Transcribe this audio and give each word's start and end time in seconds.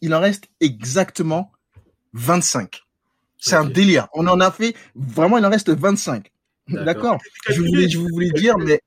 il 0.00 0.14
en 0.14 0.20
reste 0.20 0.48
exactement 0.60 1.52
25. 2.12 2.82
C'est 3.38 3.56
un 3.56 3.64
délire. 3.64 4.08
On 4.14 4.26
en 4.26 4.40
a 4.40 4.50
fait, 4.50 4.74
vraiment, 4.94 5.38
il 5.38 5.46
en 5.46 5.50
reste 5.50 5.70
25. 5.70 6.30
D'accord. 6.68 7.18
Je 7.48 7.62
voulais, 7.62 7.88
je 7.88 7.98
voulais 7.98 8.30
dire, 8.30 8.58
mais, 8.58 8.80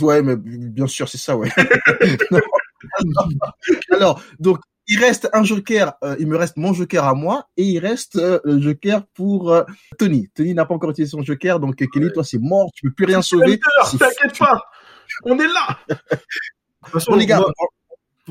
ouais, 0.00 0.22
mais 0.22 0.36
bien 0.36 0.86
sûr, 0.86 1.08
c'est 1.08 1.18
ça, 1.18 1.36
ouais. 1.36 1.50
Alors, 3.92 4.22
donc, 4.38 4.58
il 4.88 4.98
reste 4.98 5.28
un 5.32 5.44
joker, 5.44 5.94
euh, 6.02 6.16
il 6.18 6.26
me 6.26 6.36
reste 6.36 6.56
mon 6.56 6.72
joker 6.72 7.04
à 7.04 7.14
moi 7.14 7.48
et 7.56 7.64
il 7.64 7.78
reste 7.78 8.16
euh, 8.16 8.40
le 8.44 8.60
joker 8.60 9.06
pour 9.14 9.52
euh, 9.52 9.62
Tony. 9.98 10.28
Tony 10.34 10.54
n'a 10.54 10.64
pas 10.64 10.74
encore 10.74 10.90
utilisé 10.90 11.10
son 11.10 11.22
joker, 11.22 11.60
donc 11.60 11.76
Kelly, 11.76 12.10
toi 12.12 12.24
c'est 12.24 12.38
mort, 12.38 12.70
tu 12.74 12.88
peux 12.88 12.94
plus 12.94 13.04
rien 13.04 13.20
sauver. 13.20 13.60
T'inquiète 13.98 14.38
pas, 14.38 14.62
on 15.24 15.38
est 15.38 15.46
là. 15.46 15.78
Façon, 16.86 17.16
les 17.16 17.26
gars, 17.26 17.44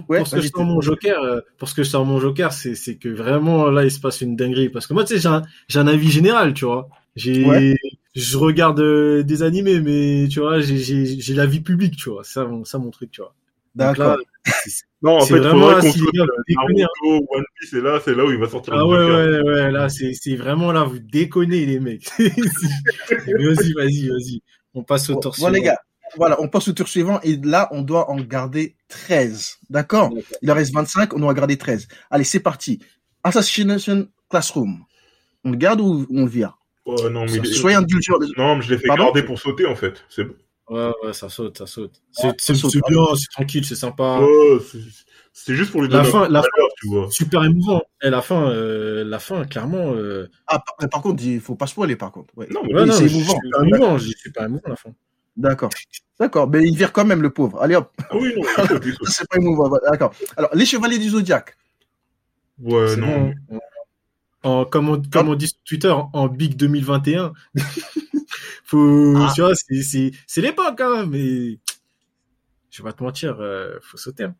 Ouais, 0.09 0.19
pour, 0.19 0.27
ce 0.27 0.35
que 0.35 0.41
je 0.41 0.47
sens 0.47 0.65
mon 0.65 0.81
joker, 0.81 1.41
pour 1.57 1.69
ce 1.69 1.75
que 1.75 1.83
je 1.83 1.89
sens 1.89 2.07
mon 2.07 2.19
joker, 2.19 2.53
c'est, 2.53 2.97
que 2.97 3.09
vraiment 3.09 3.69
là 3.69 3.83
il 3.83 3.91
se 3.91 3.99
passe 3.99 4.21
une 4.21 4.35
dinguerie 4.35 4.69
parce 4.69 4.87
que 4.87 4.93
moi 4.93 5.03
tu 5.03 5.19
sais 5.19 5.29
j'ai 5.67 5.79
un, 5.79 5.87
avis 5.87 6.09
général, 6.09 6.53
tu 6.53 6.65
vois. 6.65 6.89
J'ai, 7.15 7.75
je 8.15 8.37
regarde 8.37 8.81
des 9.23 9.43
animés, 9.43 9.79
mais 9.81 10.27
tu 10.29 10.39
vois 10.39 10.59
j'ai, 10.59 11.33
la 11.33 11.45
vie 11.45 11.61
publique, 11.61 11.95
tu 11.95 12.09
vois. 12.09 12.23
Ça, 12.23 12.47
ça 12.63 12.77
mon 12.77 12.91
truc, 12.91 13.11
tu 13.11 13.21
vois. 13.21 13.33
D'accord. 13.75 14.17
Non, 15.03 15.17
en 15.17 15.25
fait, 15.25 15.37
vraiment 15.37 15.69
là, 15.69 15.81
si 15.81 16.01
Naruto, 16.01 17.27
One 17.29 17.43
Piece, 17.59 17.73
et 17.73 17.81
là, 17.81 18.01
c'est 18.03 18.15
là 18.15 18.25
où 18.25 18.31
il 18.31 18.39
va 18.39 18.49
sortir. 18.49 18.73
Ah 18.73 18.87
ouais, 18.87 18.97
ouais, 18.97 19.41
ouais, 19.41 19.71
là, 19.71 19.89
c'est, 19.89 20.13
c'est 20.13 20.35
vraiment 20.35 20.71
là, 20.71 20.85
vous 20.85 20.97
déconnez, 20.97 21.67
les 21.67 21.79
mecs. 21.79 22.09
vas-y, 22.17 23.73
vas-y, 23.73 24.09
vas-y. 24.09 24.41
On 24.73 24.83
passe 24.83 25.11
au 25.11 25.15
tour 25.19 25.35
suivant. 25.35 25.49
Bon, 25.49 25.53
les 25.53 25.61
gars, 25.61 25.77
voilà, 26.15 26.41
on 26.41 26.47
passe 26.47 26.67
au 26.67 26.73
tour 26.73 26.87
suivant, 26.87 27.19
et 27.21 27.37
là, 27.37 27.67
on 27.71 27.81
doit 27.81 28.09
en 28.09 28.17
garder 28.17 28.75
13. 28.89 29.57
D'accord? 29.69 30.11
Il 30.41 30.51
en 30.51 30.55
reste 30.55 30.73
25, 30.73 31.13
on 31.13 31.19
doit 31.19 31.29
en 31.29 31.33
garder 31.33 31.57
13. 31.57 31.87
Allez, 32.09 32.23
c'est 32.23 32.39
parti. 32.39 32.79
Assassination 33.23 34.07
Classroom. 34.29 34.83
On 35.43 35.51
le 35.51 35.57
garde 35.57 35.81
ou 35.81 36.07
on 36.11 36.25
le 36.25 36.29
vire? 36.29 36.57
Oh, 36.85 37.09
non, 37.09 37.25
mais 37.25 37.43
Soyez 37.43 37.75
indulgent. 37.75 38.13
Non, 38.37 38.55
mais 38.55 38.61
je 38.61 38.73
l'ai 38.73 38.79
fait 38.79 38.87
garder 38.87 39.23
pour 39.23 39.39
sauter, 39.39 39.65
en 39.65 39.75
fait. 39.75 40.03
C'est 40.09 40.23
bon. 40.23 40.35
Ouais, 40.69 40.91
ouais, 41.03 41.13
ça 41.13 41.29
saute, 41.29 41.57
ça 41.57 41.65
saute. 41.65 42.01
C'est 42.11 42.53
bien, 42.89 43.05
c'est 43.15 43.29
tranquille, 43.31 43.65
c'est 43.65 43.75
sympa. 43.75 44.19
Ouais, 44.19 44.59
c'est 45.31 45.55
juste 45.55 45.71
pour 45.71 45.81
les 45.83 45.87
la 45.87 46.03
fin, 46.03 46.27
la 46.27 46.41
fin, 46.41 46.47
tu 46.81 46.87
vois. 46.87 47.09
Super 47.11 47.43
émouvant. 47.43 47.81
Et 48.01 48.09
la 48.09 48.21
fin, 48.21 48.49
euh, 48.49 49.05
la 49.05 49.19
fin, 49.19 49.45
clairement. 49.45 49.93
Euh... 49.93 50.27
Ah, 50.47 50.59
par, 50.59 50.89
par, 50.89 51.01
contre, 51.01 51.23
il 51.23 51.39
faut 51.39 51.55
pas 51.55 51.67
spoiler, 51.67 51.95
par 51.95 52.11
contre. 52.11 52.35
Ouais. 52.35 52.47
Non, 52.51 52.63
mais 52.63 52.91
c'est 52.91 53.05
émouvant. 53.05 53.37
C'est 53.41 53.67
émouvant, 53.67 53.99
super 53.99 54.43
émouvant, 54.45 54.67
la 54.67 54.75
fin. 54.75 54.89
D'accord. 55.37 55.69
D'accord, 56.19 56.49
mais 56.49 56.63
il 56.63 56.75
vire 56.75 56.91
quand 56.91 57.05
même 57.05 57.21
le 57.21 57.29
pauvre. 57.29 57.61
Allez 57.61 57.75
hop. 57.75 57.91
Ah 57.99 58.17
oui, 58.17 58.33
non, 58.35 58.43
c'est 59.05 59.29
pas 59.29 59.37
émouvant. 59.37 59.69
D'accord. 59.89 60.13
Alors, 60.35 60.49
les 60.53 60.65
chevaliers 60.65 60.97
du 60.97 61.09
zodiaque. 61.09 61.55
Ouais, 62.59 62.95
non. 62.95 63.33
Bon. 63.49 63.59
En, 64.43 64.65
comme, 64.65 64.89
on, 64.89 65.01
comme 65.01 65.29
on 65.29 65.35
dit 65.35 65.47
sur 65.47 65.59
Twitter, 65.63 65.93
en 66.13 66.27
Big 66.27 66.55
2021. 66.55 67.33
faut, 68.63 69.13
ah. 69.17 69.31
tu 69.35 69.41
vois, 69.41 69.53
c'est, 69.55 70.41
l'époque, 70.41 70.81
hein, 70.81 71.05
mais 71.07 71.59
je 72.69 72.81
vais 72.81 72.83
pas 72.83 72.93
te 72.93 73.03
mentir, 73.03 73.37
euh, 73.39 73.77
faut 73.81 73.97
sauter. 73.97 74.23
Hein. 74.23 74.35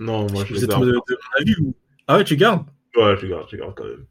Non, 0.00 0.26
moi, 0.30 0.44
je 0.44 0.54
vous 0.54 0.64
êtes 0.64 0.70
de, 0.70 0.76
de, 0.76 0.92
mon 0.92 1.40
avis 1.40 1.54
ou... 1.60 1.74
Ah 2.06 2.16
ouais, 2.16 2.24
tu 2.24 2.36
gardes? 2.36 2.64
Ouais, 2.96 3.16
je 3.20 3.26
garde, 3.26 3.46
je 3.50 3.56
garde 3.56 3.74
quand 3.76 3.84
même. 3.84 4.06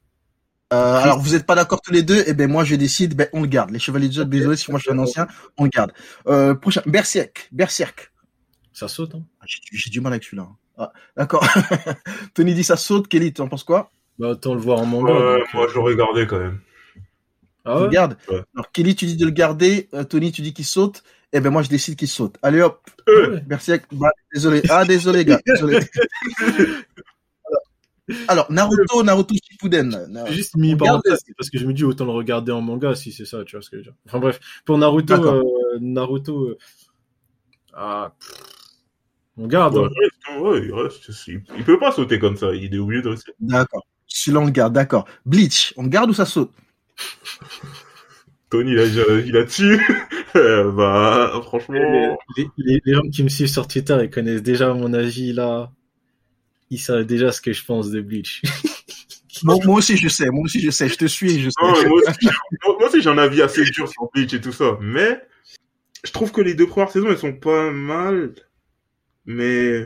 Euh, 0.73 0.95
alors 0.97 1.19
vous 1.19 1.33
êtes 1.33 1.45
pas 1.45 1.55
d'accord 1.55 1.81
tous 1.81 1.93
les 1.93 2.03
deux, 2.03 2.19
et 2.19 2.25
eh 2.27 2.33
ben 2.33 2.51
moi 2.51 2.65
je 2.65 2.75
décide, 2.75 3.15
ben 3.15 3.27
on 3.31 3.41
le 3.41 3.47
garde. 3.47 3.71
Les 3.71 3.79
chevaliers 3.79 4.09
de 4.09 4.13
Zod, 4.13 4.29
désolé 4.29 4.57
si 4.57 4.69
moi 4.69 4.79
je 4.79 4.83
suis 4.83 4.91
un 4.91 4.99
ancien, 4.99 5.27
on 5.57 5.63
le 5.63 5.69
garde. 5.69 5.93
Euh, 6.27 6.55
prochain, 6.55 6.81
Berserk, 6.85 7.47
Berserk. 7.53 8.11
Ça 8.73 8.89
saute. 8.89 9.15
Hein. 9.15 9.23
Ah, 9.39 9.45
j'ai 9.47 9.89
du 9.89 10.01
mal 10.01 10.11
avec 10.13 10.23
celui-là. 10.25 10.43
Hein. 10.43 10.55
Ah, 10.77 10.93
d'accord. 11.15 11.47
Tony 12.33 12.53
dit 12.53 12.65
ça 12.65 12.75
saute. 12.75 13.07
Kelly, 13.07 13.33
tu 13.33 13.41
en 13.41 13.47
penses 13.47 13.63
quoi? 13.63 13.91
Bah 14.19 14.29
autant 14.29 14.53
le 14.53 14.59
voir 14.59 14.79
en 14.79 14.85
manga. 14.85 15.13
Moi 15.53 15.67
j'aurais 15.73 15.95
gardé 15.95 16.27
quand 16.27 16.39
même. 16.39 16.59
Ah 17.63 17.81
ouais? 17.81 17.89
garde. 17.89 18.17
Alors 18.29 18.71
Kelly, 18.73 18.95
tu 18.95 19.05
dis 19.05 19.15
de 19.15 19.25
le 19.25 19.31
garder. 19.31 19.87
Euh, 19.93 20.03
Tony, 20.03 20.31
tu 20.31 20.41
dis 20.41 20.53
qu'il 20.53 20.65
saute. 20.65 21.03
Eh 21.33 21.39
ben 21.39 21.49
moi, 21.49 21.61
je 21.61 21.69
décide 21.69 21.97
qu'il 21.97 22.07
saute. 22.07 22.37
Allez 22.41 22.61
hop. 22.61 22.79
Euh. 23.09 23.39
Merci. 23.47 23.73
Bah, 23.91 24.11
désolé. 24.33 24.61
Ah 24.69 24.85
désolé 24.85 25.25
gars. 25.25 25.39
Désolé. 25.45 25.79
Alors, 28.27 28.51
Naruto, 28.51 29.03
Naruto 29.03 29.35
Shippuden. 29.35 30.25
J'ai 30.27 30.33
juste 30.33 30.55
mis 30.55 30.75
parenthèse 30.75 31.23
parce 31.37 31.49
que 31.49 31.57
je 31.57 31.65
me 31.65 31.73
dis 31.73 31.83
autant 31.83 32.05
le 32.05 32.11
regarder 32.11 32.51
en 32.51 32.61
manga 32.61 32.95
si 32.95 33.11
c'est 33.11 33.25
ça, 33.25 33.43
tu 33.43 33.55
vois 33.55 33.61
ce 33.61 33.69
que 33.69 33.77
je 33.77 33.81
veux 33.81 33.83
dire. 33.83 33.95
Enfin 34.07 34.19
bref, 34.19 34.39
pour 34.65 34.77
Naruto, 34.77 35.13
euh, 35.13 35.43
Naruto, 35.81 36.49
euh... 36.49 36.57
ah, 37.73 38.13
on 39.37 39.47
garde. 39.47 39.77
Ouais, 39.77 39.87
hein. 40.29 40.39
ouais, 40.39 40.61
il 40.65 40.73
reste. 40.73 41.09
Il 41.27 41.63
peut 41.63 41.79
pas 41.79 41.91
sauter 41.91 42.17
comme 42.19 42.37
ça. 42.37 42.53
Il 42.53 42.73
est 42.73 42.79
obligé 42.79 43.01
de 43.01 43.09
rester. 43.09 43.33
D'accord. 43.39 43.85
Celui-là, 44.07 44.41
on 44.41 44.45
le 44.45 44.51
garde. 44.51 44.73
D'accord. 44.73 45.05
Bleach, 45.25 45.73
on 45.77 45.85
garde 45.85 46.09
ou 46.09 46.13
ça 46.13 46.25
saute? 46.25 46.51
Tony, 48.49 48.71
il 48.71 48.79
a, 48.79 49.19
il 49.19 49.37
a 49.37 49.45
tué. 49.45 49.77
bah, 50.33 51.39
franchement. 51.43 52.17
Les, 52.37 52.81
les, 52.85 52.93
gens 52.93 53.07
qui 53.11 53.23
me 53.23 53.29
suivent 53.29 53.47
sur 53.47 53.67
Twitter, 53.67 53.97
ils 54.01 54.09
connaissent 54.09 54.43
déjà 54.43 54.73
mon 54.73 54.93
avis 54.93 55.33
là. 55.33 55.71
Ils 56.69 56.79
savent 56.79 57.05
déjà 57.05 57.31
ce 57.31 57.41
que 57.41 57.53
je 57.53 57.63
pense 57.63 57.91
de 57.91 58.01
Bleach. 58.01 58.41
moi, 59.43 59.55
moi, 59.63 59.77
aussi, 59.77 59.97
je 59.97 60.07
sais. 60.09 60.29
Moi 60.29 60.43
aussi, 60.43 60.59
je 60.59 60.69
sais. 60.69 60.89
Je 60.89 60.97
te 60.97 61.05
suis. 61.05 61.39
Je 61.39 61.49
sais. 61.49 61.61
moi 61.61 61.71
aussi, 61.71 62.27
moi 62.63 62.87
aussi 62.87 63.01
j'ai 63.01 63.09
un 63.09 63.17
avis 63.17 63.41
assez 63.41 63.63
dur 63.65 63.87
sur 63.87 64.09
Bleach 64.13 64.33
et 64.33 64.41
tout 64.41 64.51
ça. 64.51 64.77
Mais 64.81 65.21
je 66.03 66.11
trouve 66.11 66.31
que 66.31 66.41
les 66.41 66.55
deux 66.55 66.67
premières 66.67 66.91
saisons, 66.91 67.09
elles 67.09 67.17
sont 67.17 67.33
pas 67.33 67.71
mal. 67.71 68.33
Mais 69.25 69.85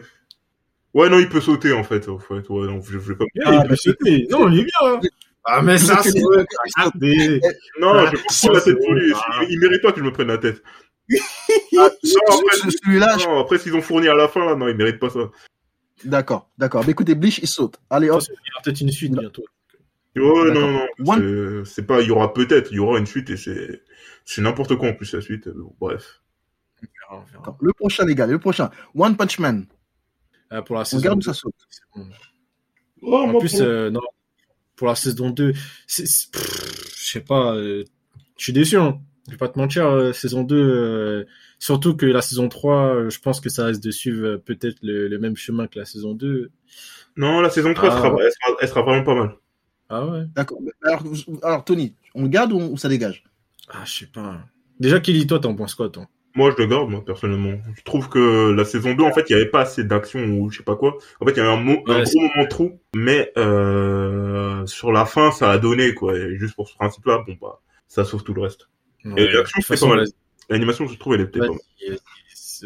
ouais, 0.93 1.09
non, 1.09 1.19
il 1.19 1.29
peut 1.29 1.41
sauter 1.41 1.73
en 1.73 1.83
fait. 1.83 2.09
En 2.09 2.19
fait. 2.19 2.49
Ouais, 2.49 2.67
non, 2.67 2.81
je, 2.81 2.93
je 2.93 2.97
vais 2.99 3.15
pas. 3.15 3.25
Ah, 3.45 3.61
il 3.63 3.69
peut 3.69 3.75
sauter. 3.75 4.27
Non, 4.29 4.49
il 4.49 4.59
est 4.59 4.63
bien. 4.63 4.73
Hein. 4.83 4.99
Ah, 5.43 5.61
mais 5.61 5.77
ça, 5.77 6.01
c'est. 6.03 6.13
Non, 6.19 8.05
je 8.05 8.21
pense 8.21 8.41
pas 8.41 8.53
la 8.53 8.61
tête 8.61 8.77
pour 8.79 8.93
lui. 8.93 9.11
Il 9.49 9.59
mérite 9.59 9.81
pas 9.81 9.91
que 9.91 9.99
je 9.99 10.05
me 10.05 10.11
prenne 10.11 10.27
la 10.27 10.37
tête. 10.37 10.61
Ah, 11.77 11.89
non, 12.03 12.39
après, 12.39 12.69
celui-là. 12.69 13.17
Non, 13.25 13.39
après, 13.39 13.57
s'ils 13.57 13.73
ont 13.75 13.81
fourni 13.81 14.07
à 14.09 14.13
la 14.13 14.27
fin, 14.27 14.55
non, 14.55 14.67
il 14.67 14.75
mérite 14.75 14.99
pas 14.99 15.09
ça. 15.09 15.31
D'accord, 16.03 16.49
d'accord. 16.57 16.83
Mais 16.85 16.91
écoutez, 16.91 17.15
Bleach, 17.15 17.39
il 17.39 17.47
saute. 17.47 17.79
Allez, 17.89 18.09
hop. 18.09 18.21
Il 18.27 18.33
y 18.33 18.51
aura 18.53 18.61
peut-être 18.63 18.81
une 18.81 18.91
suite 18.91 19.13
bientôt. 19.13 19.43
Ouais, 20.15 20.51
non, 20.51 20.87
non. 20.99 21.65
C'est 21.65 21.83
pas, 21.83 22.01
il 22.01 22.07
y 22.07 22.11
aura 22.11 22.33
peut-être, 22.33 22.71
il 22.71 22.75
y 22.75 22.79
aura 22.79 22.99
une 22.99 23.05
suite 23.05 23.29
et 23.29 23.37
c'est, 23.37 23.81
c'est 24.25 24.41
n'importe 24.41 24.75
quoi 24.75 24.89
en 24.89 24.93
plus 24.93 25.13
la 25.13 25.21
suite. 25.21 25.49
bref. 25.79 26.21
Le 27.59 27.73
prochain, 27.73 28.05
les 28.05 28.15
gars, 28.15 28.27
le 28.27 28.39
prochain. 28.39 28.69
One 28.95 29.15
Punch 29.17 29.39
Man. 29.39 29.65
Euh, 30.51 30.61
pour 30.61 30.75
la 30.75 30.85
saison. 30.85 31.01
Regarde 31.01 31.19
où 31.19 31.21
ça 31.21 31.33
saute. 31.33 31.55
Oh, 33.01 33.15
en 33.15 33.39
plus, 33.39 33.57
pour... 33.57 33.61
Euh, 33.61 33.89
non, 33.89 34.01
pour 34.75 34.87
la 34.87 34.95
saison 34.95 35.29
2, 35.29 35.53
je 35.87 36.05
sais 36.05 37.21
pas, 37.21 37.55
euh, 37.55 37.83
je 38.37 38.43
suis 38.43 38.53
déçu. 38.53 38.77
Hein. 38.77 38.99
Je 39.31 39.35
vais 39.35 39.39
pas 39.39 39.47
te 39.47 39.57
mentir, 39.57 39.87
euh, 39.87 40.11
saison 40.11 40.43
2, 40.43 40.57
euh, 40.57 41.23
surtout 41.57 41.95
que 41.95 42.05
la 42.05 42.21
saison 42.21 42.49
3, 42.49 43.07
je 43.07 43.17
pense 43.19 43.39
que 43.39 43.47
ça 43.47 43.67
risque 43.67 43.79
de 43.79 43.89
suivre 43.89 44.35
peut-être 44.35 44.75
le, 44.83 45.07
le, 45.07 45.19
même 45.19 45.37
chemin 45.37 45.67
que 45.67 45.79
la 45.79 45.85
saison 45.85 46.13
2. 46.13 46.51
Non, 47.15 47.39
la 47.39 47.49
saison 47.49 47.73
3, 47.73 47.87
ah, 47.89 47.93
elle, 47.93 47.97
sera, 47.97 48.07
elle, 48.09 48.31
sera, 48.31 48.57
elle, 48.59 48.67
sera, 48.67 48.81
vraiment 48.81 49.05
pas 49.05 49.15
mal. 49.15 49.31
Ah 49.87 50.05
ouais 50.05 50.23
D'accord. 50.35 50.59
Alors, 50.83 51.03
alors, 51.43 51.63
Tony, 51.63 51.95
on 52.13 52.23
le 52.23 52.27
garde 52.27 52.51
ou, 52.51 52.59
ou 52.59 52.75
ça 52.75 52.89
dégage? 52.89 53.23
Ah, 53.69 53.85
je 53.85 53.99
sais 53.99 54.05
pas. 54.07 54.39
Déjà, 54.81 54.99
Kelly, 54.99 55.25
toi, 55.25 55.39
t'en 55.39 55.55
penses 55.55 55.75
quoi, 55.75 55.87
toi? 55.87 56.09
Moi, 56.35 56.51
je 56.51 56.61
le 56.61 56.67
garde, 56.67 56.89
moi, 56.89 57.05
personnellement. 57.05 57.57
Je 57.73 57.83
trouve 57.83 58.09
que 58.09 58.51
la 58.51 58.65
saison 58.65 58.95
2, 58.95 59.01
en 59.01 59.13
fait, 59.13 59.29
il 59.29 59.35
n'y 59.35 59.41
avait 59.41 59.49
pas 59.49 59.61
assez 59.61 59.85
d'action 59.85 60.19
ou 60.25 60.49
je 60.51 60.57
sais 60.57 60.63
pas 60.63 60.75
quoi. 60.75 60.97
En 61.21 61.25
fait, 61.25 61.31
il 61.31 61.37
y 61.37 61.39
avait 61.39 61.53
un, 61.53 61.55
mo 61.55 61.75
ouais, 61.87 61.95
un 61.95 62.03
gros 62.03 62.19
moment 62.19 62.43
de 62.43 62.49
trou, 62.49 62.81
mais 62.93 63.31
euh, 63.37 64.65
sur 64.65 64.91
la 64.91 65.05
fin, 65.05 65.31
ça 65.31 65.51
a 65.51 65.57
donné, 65.57 65.93
quoi. 65.93 66.17
Et 66.17 66.37
juste 66.37 66.55
pour 66.55 66.67
ce 66.67 66.75
principe-là, 66.75 67.23
bon, 67.25 67.37
bah, 67.41 67.61
ça 67.87 68.03
sauve 68.03 68.23
tout 68.23 68.33
le 68.33 68.41
reste. 68.41 68.67
Ouais, 69.05 69.23
et 69.23 69.31
l'action, 69.31 69.61
c'est 69.61 69.79
pas 69.79 69.87
mal. 69.87 70.05
L'animation, 70.49 70.87
je 70.87 70.97
trouve, 70.97 71.15
elle 71.15 71.21
était 71.21 71.39
pas 71.39 71.47
mal. 71.47 71.57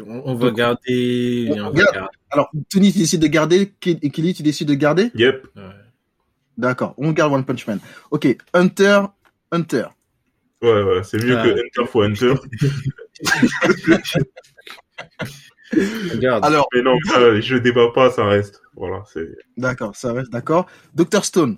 On, 0.05 0.21
on 0.25 0.35
va 0.35 0.51
garder... 0.51 1.49
On, 1.51 1.59
on 1.59 1.71
va 1.71 1.83
garder. 1.83 2.07
Alors, 2.29 2.49
Tony, 2.69 2.91
tu 2.91 2.99
décides 2.99 3.21
de 3.21 3.27
garder, 3.27 3.73
et 3.85 4.09
Kelly, 4.09 4.33
tu 4.33 4.43
décides 4.43 4.67
de 4.67 4.73
garder? 4.73 5.11
Yep. 5.15 5.47
Ouais. 5.55 5.61
D'accord, 6.57 6.93
on 6.97 7.11
garde 7.11 7.33
One 7.33 7.45
Punch 7.45 7.67
Man. 7.67 7.79
Ok, 8.11 8.27
Hunter, 8.53 9.01
Hunter. 9.51 9.87
Ouais, 10.61 10.83
ouais, 10.83 11.03
c'est 11.03 11.21
mieux 11.23 11.37
ah. 11.37 11.43
que 11.43 11.49
Enter 11.49 11.85
for. 11.85 12.03
Regarde. 16.11 16.45
Alors, 16.45 16.67
mais 16.73 16.81
non, 16.81 16.95
ça, 17.05 17.39
je 17.41 17.57
débat 17.57 17.91
pas, 17.93 18.09
ça 18.09 18.25
reste. 18.25 18.61
Voilà, 18.75 19.03
c'est. 19.11 19.27
D'accord, 19.57 19.95
ça 19.95 20.13
reste, 20.13 20.31
d'accord. 20.31 20.65
Dr 20.93 21.23
Stone. 21.25 21.57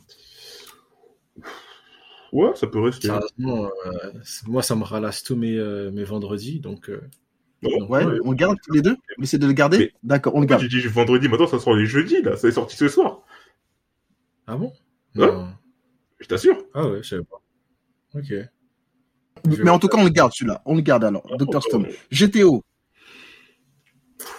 Ouais, 2.33 2.51
ça 2.55 2.67
peut 2.67 2.79
rester. 2.79 3.09
Euh, 3.09 3.67
moi, 4.47 4.61
ça 4.61 4.75
me 4.75 4.83
ralasse 4.83 5.23
tous 5.23 5.35
mes, 5.35 5.55
euh, 5.55 5.91
mes 5.91 6.03
vendredis, 6.03 6.59
donc. 6.59 6.89
Euh... 6.89 7.01
Oh, 7.63 7.85
ouais, 7.89 8.05
ouais, 8.05 8.19
on 8.23 8.33
garde 8.33 8.57
tous 8.63 8.73
les 8.73 8.81
deux? 8.81 8.95
On 9.17 9.23
essaie 9.23 9.39
de 9.39 9.47
le 9.47 9.53
garder? 9.53 9.77
Mais... 9.79 9.93
D'accord, 10.03 10.35
on 10.35 10.41
le 10.41 10.45
garde. 10.45 10.61
J'ai 10.61 10.67
dit 10.67 10.87
vendredi, 10.87 11.27
maintenant 11.27 11.47
ça 11.47 11.59
sort 11.59 11.75
les 11.75 11.85
jeudis, 11.85 12.21
là. 12.21 12.35
Ça 12.35 12.47
est 12.47 12.51
sorti 12.51 12.75
ce 12.75 12.87
soir. 12.87 13.23
Ah 14.45 14.57
bon? 14.57 14.71
Ouais. 15.15 15.31
Je 16.19 16.27
t'assure. 16.27 16.57
Ah 16.73 16.87
ouais, 16.87 17.01
je 17.01 17.09
savais 17.09 17.23
pas. 17.23 17.41
Ok. 18.15 18.33
Mais 19.45 19.69
en 19.69 19.79
tout 19.79 19.87
cas, 19.87 19.97
on 19.97 20.03
le 20.03 20.09
garde 20.09 20.31
celui-là. 20.33 20.61
On 20.65 20.75
le 20.75 20.81
garde 20.81 21.03
alors. 21.03 21.25
Dr 21.37 21.61
Stone. 21.63 21.87
GTO. 22.11 22.63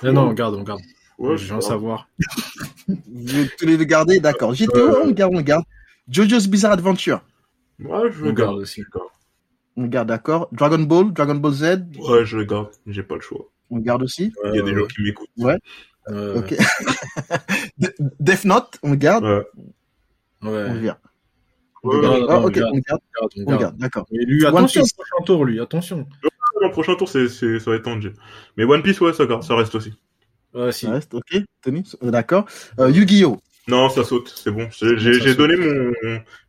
Eh 0.02 0.12
non, 0.12 0.28
on 0.28 0.32
garde, 0.32 0.54
on 0.54 0.62
garde. 0.62 0.80
Ouais, 1.18 1.36
je 1.36 1.52
veux 1.52 1.60
savoir. 1.60 2.08
Vous 2.88 2.96
voulez 3.60 3.76
le 3.76 3.84
garder? 3.84 4.20
D'accord. 4.20 4.54
GTO, 4.54 5.02
on 5.04 5.10
garde, 5.10 5.34
on 5.34 5.40
garde. 5.40 5.64
JoJo's 6.08 6.46
Bizarre 6.46 6.72
Adventure. 6.72 7.22
Ouais, 7.80 8.10
je 8.10 8.24
le 8.24 8.32
garde 8.32 8.56
aussi. 8.56 8.82
On 9.76 9.86
garde, 9.86 10.08
d'accord. 10.08 10.48
Dragon 10.52 10.80
Ball, 10.80 11.12
Dragon 11.12 11.36
Ball 11.36 11.52
Z? 11.52 11.62
Ouais, 11.98 12.24
je 12.24 12.36
le 12.36 12.44
garde. 12.44 12.70
J'ai 12.86 13.02
pas 13.04 13.14
le 13.14 13.20
choix. 13.20 13.46
On 13.70 13.78
garde 13.78 14.02
aussi? 14.02 14.32
Il 14.46 14.56
y 14.56 14.58
a 14.58 14.62
des 14.62 14.74
gens 14.74 14.86
qui 14.86 15.02
m'écoutent. 15.02 15.28
Ouais. 15.36 15.56
Ok. 16.10 16.54
Death 18.20 18.44
Note, 18.44 18.78
on 18.82 18.94
garde? 18.94 19.24
Ouais. 19.24 19.44
On 20.42 20.48
Ah, 20.48 22.40
on 22.40 22.44
ok, 22.46 22.52
garde. 22.54 22.70
on 22.74 22.78
garde. 22.78 23.00
On 23.36 23.44
garde. 23.44 23.60
garde, 23.60 23.76
d'accord. 23.76 24.06
Mais 24.10 24.24
lui, 24.24 24.44
One 24.44 24.56
attention, 24.56 24.82
Piece. 24.82 24.92
prochain 24.94 25.24
tour, 25.24 25.44
lui, 25.44 25.60
attention. 25.60 26.06
Le 26.60 26.70
prochain 26.72 26.96
tour, 26.96 27.08
c'est, 27.08 27.28
c'est, 27.28 27.60
ça 27.60 27.70
va 27.70 27.76
être 27.76 27.84
tendu. 27.84 28.12
Mais 28.56 28.64
One 28.64 28.82
Piece, 28.82 29.00
ouais, 29.00 29.12
ça, 29.12 29.26
garde, 29.26 29.44
ça 29.44 29.54
reste 29.54 29.74
aussi. 29.76 29.92
Ouais, 30.54 30.72
si. 30.72 30.86
Ça 30.86 30.92
reste, 30.92 31.14
ok. 31.14 31.36
Tony, 31.62 31.84
euh, 32.02 32.10
d'accord. 32.10 32.46
Euh, 32.80 32.90
Yu-Gi-Oh! 32.90 33.38
Non, 33.68 33.88
ça 33.90 34.02
saute, 34.04 34.32
c'est 34.34 34.50
bon. 34.50 34.68
J'ai, 34.70 35.34
donné 35.34 35.56
mon, 35.56 35.92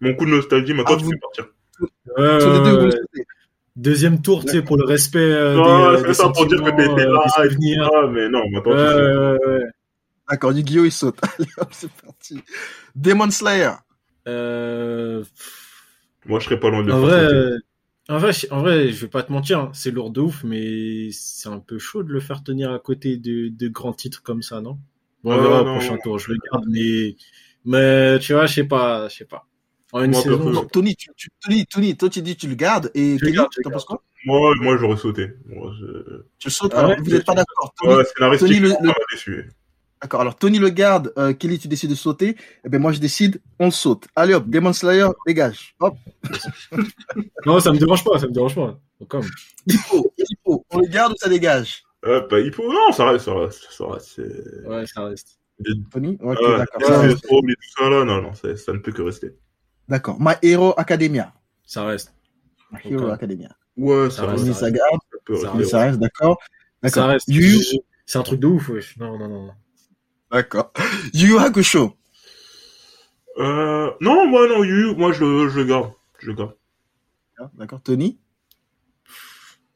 mon 0.01 0.15
coup 0.15 0.25
de 0.25 0.31
nostalgie, 0.31 0.73
maintenant 0.73 0.95
Ah, 0.95 0.97
tu 0.97 1.05
vous- 1.05 1.11
peux 1.11 1.19
partir. 1.19 1.47
Deuxième 3.75 4.21
tour, 4.21 4.43
tu 4.43 4.51
sais, 4.51 4.61
pour 4.61 4.77
le 4.77 4.83
respect 4.85 5.19
euh, 5.19 5.55
Non, 5.55 5.93
des, 5.93 5.99
c'est 6.07 6.13
ça 6.15 6.29
pour 6.29 6.45
dire 6.47 6.61
que 6.63 6.69
t'étais 6.69 7.07
euh, 7.07 7.13
là, 7.13 7.27
ça, 7.29 8.07
mais 8.07 8.27
non, 8.29 8.49
maintenant 8.49 8.71
Ouais, 8.71 8.77
tu 8.77 8.87
sais. 8.87 8.95
ouais, 8.97 9.17
ouais, 9.17 9.45
ouais. 9.59 9.65
D'accord, 10.29 10.51
Yu-Gi-Oh! 10.51 10.85
il 10.85 10.91
saute. 10.91 11.17
Allez, 11.39 11.49
hop, 11.57 11.69
c'est 11.71 11.91
parti. 11.91 12.41
Demon 12.95 13.31
Slayer. 13.31 13.71
Euh, 14.27 15.23
Moi, 16.25 16.39
je 16.39 16.45
serais 16.45 16.59
pas 16.59 16.69
loin 16.69 16.81
de 16.83 16.87
le 16.87 16.93
en, 16.93 16.99
faire 16.99 17.05
vrai, 17.07 17.33
euh, 17.33 17.59
en, 18.09 18.17
vrai, 18.17 18.33
je- 18.33 18.47
en 18.51 18.59
vrai, 18.59 18.89
je 18.91 19.01
vais 19.01 19.07
pas 19.07 19.23
te 19.23 19.31
mentir, 19.31 19.59
hein, 19.59 19.71
c'est 19.73 19.91
lourd 19.91 20.11
de 20.11 20.21
ouf, 20.21 20.43
mais 20.43 21.09
c'est 21.11 21.49
un 21.49 21.59
peu 21.59 21.79
chaud 21.79 22.03
de 22.03 22.11
le 22.11 22.19
faire 22.19 22.43
tenir 22.43 22.71
à 22.71 22.79
côté 22.79 23.17
de, 23.17 23.47
de 23.49 23.67
grands 23.69 23.93
titres 23.93 24.21
comme 24.23 24.41
ça, 24.41 24.61
non? 24.61 24.77
On 25.23 25.35
Ouais, 25.35 25.41
verra 25.41 25.61
au 25.61 25.65
non, 25.65 25.71
prochain 25.73 25.97
tour, 25.97 26.19
je 26.19 26.31
le 26.31 26.37
garde, 26.51 26.65
mais, 26.69 27.15
mais 27.65 28.19
tu 28.19 28.33
vois, 28.33 28.45
je 28.45 28.53
sais 28.55 28.63
pas, 28.63 29.07
je 29.09 29.15
sais 29.17 29.25
pas. 29.25 29.45
En 29.91 30.03
une 30.03 30.11
Moi, 30.11 30.21
saison, 30.21 30.37
perso, 30.37 30.51
Non, 30.51 30.65
Tony, 30.67 30.95
tu, 30.95 31.09
tu- 31.15 31.29
Tony, 31.41 31.65
Tony, 31.65 31.97
toi 31.97 32.09
tu 32.09 32.21
dis 32.21 32.35
tu 32.37 32.47
le 32.47 32.55
gardes 32.55 32.91
et 32.93 33.17
je 33.17 33.61
t'en 33.63 33.71
penses 33.71 33.85
quoi? 33.85 34.03
Moi, 34.25 34.53
moi, 34.61 34.77
j'aurais 34.77 34.97
sauté. 34.97 35.31
Moi, 35.47 35.71
je... 35.79 36.21
Tu 36.37 36.47
le 36.47 36.51
sautes 36.51 36.73
Ah 36.75 36.79
alors, 36.79 36.91
ouais, 36.91 36.97
vous 37.01 37.09
n'êtes 37.09 37.25
pas 37.25 37.33
d'accord. 37.33 37.73
Tony, 37.81 37.95
Ouais, 37.95 38.03
scénaristiquement, 38.05 38.67
Tony, 38.67 38.77
le- 38.81 38.87
le- 38.87 38.93
déçu. 39.11 39.49
D'accord, 40.01 40.21
alors 40.21 40.35
Tony 40.37 40.59
le 40.59 40.69
garde, 40.69 41.11
euh, 41.17 41.33
Kelly 41.33 41.59
tu 41.59 41.67
décides 41.67 41.89
de 41.89 41.95
sauter, 41.95 42.37
et 42.63 42.69
ben 42.69 42.79
moi 42.79 42.93
je 42.93 42.99
décide, 42.99 43.41
on 43.59 43.69
saute. 43.69 44.07
Allez 44.15 44.33
hop, 44.33 44.47
Demon 44.47 44.71
Slayer, 44.71 45.07
dégage. 45.27 45.75
Hop, 45.81 45.97
non, 47.45 47.59
ça 47.59 47.71
me 47.73 47.77
dérange 47.77 48.03
pas, 48.05 48.17
ça 48.17 48.27
me 48.27 48.31
dérange 48.31 48.55
pas. 48.55 48.79
Comme, 49.09 49.25
on 50.69 50.79
le 50.79 50.87
garde 50.87 51.13
ou 51.13 51.15
ça 51.17 51.27
dégage? 51.27 51.83
Euh, 52.05 52.25
bah, 52.29 52.39
il 52.39 52.53
faut... 52.53 52.71
Non, 52.71 52.91
ça 52.91 53.09
reste, 53.09 53.25
ça 53.25 53.33
reste, 53.33 53.67
ça 53.71 53.85
reste. 53.87 54.21
Ouais, 54.65 54.85
ça 54.87 55.03
reste. 55.05 55.39
Tony 55.91 56.17
Ok, 56.21 56.39
Ouais, 56.39 56.57
d'accord. 56.57 56.81
ça 56.83 56.99
reste. 57.01 57.25
Et 57.25 57.27
tout 57.27 57.55
ça, 57.77 57.89
là, 57.89 58.05
non, 58.05 58.21
non, 58.21 58.33
ça, 58.33 58.55
ça 58.55 58.71
ne 58.71 58.77
peut 58.77 58.91
que 58.93 59.01
rester. 59.01 59.35
D'accord. 59.89 60.17
My 60.19 60.33
Hero 60.41 60.73
Academia. 60.77 61.33
Ça 61.65 61.85
reste. 61.85 62.13
My 62.71 62.79
Hero 62.85 63.07
Ok. 63.07 63.13
Academia. 63.13 63.49
Ouais, 63.75 64.09
Ça 64.09 64.17
ça, 64.17 64.21
reste, 64.27 64.31
reste. 64.31 64.43
Tony 64.45 64.53
ça 64.53 64.59
ça 64.59 64.71
garde, 64.71 64.99
Ça 65.11 65.17
peut 65.25 65.35
Ça 65.35 65.51
rester. 65.51 65.69
ça 65.71 65.79
reste, 65.81 65.99
d'accord. 65.99 66.37
Ça 66.85 67.05
reste. 67.07 67.27
Yu, 67.27 67.57
C'est 68.05 68.17
un 68.19 68.23
truc 68.23 68.39
de 68.39 68.47
ouf, 68.47 68.69
wesh. 68.69 68.95
Non, 68.97 69.17
non, 69.19 69.27
non. 69.27 69.45
non. 69.47 69.53
d'accord. 70.31 70.71
Yu 71.13 71.27
Yu 71.31 71.37
Hakusho. 71.37 71.97
Euh, 73.37 73.91
non, 74.01 74.27
moi, 74.27 74.47
non, 74.47 74.63
Yu, 74.63 74.95
moi, 74.95 75.11
je 75.11 75.49
je 75.49 75.61
garde. 75.61 75.91
Je 76.19 76.27
le 76.27 76.33
garde. 76.35 76.55
D'accord, 77.55 77.81
Tony? 77.81 78.19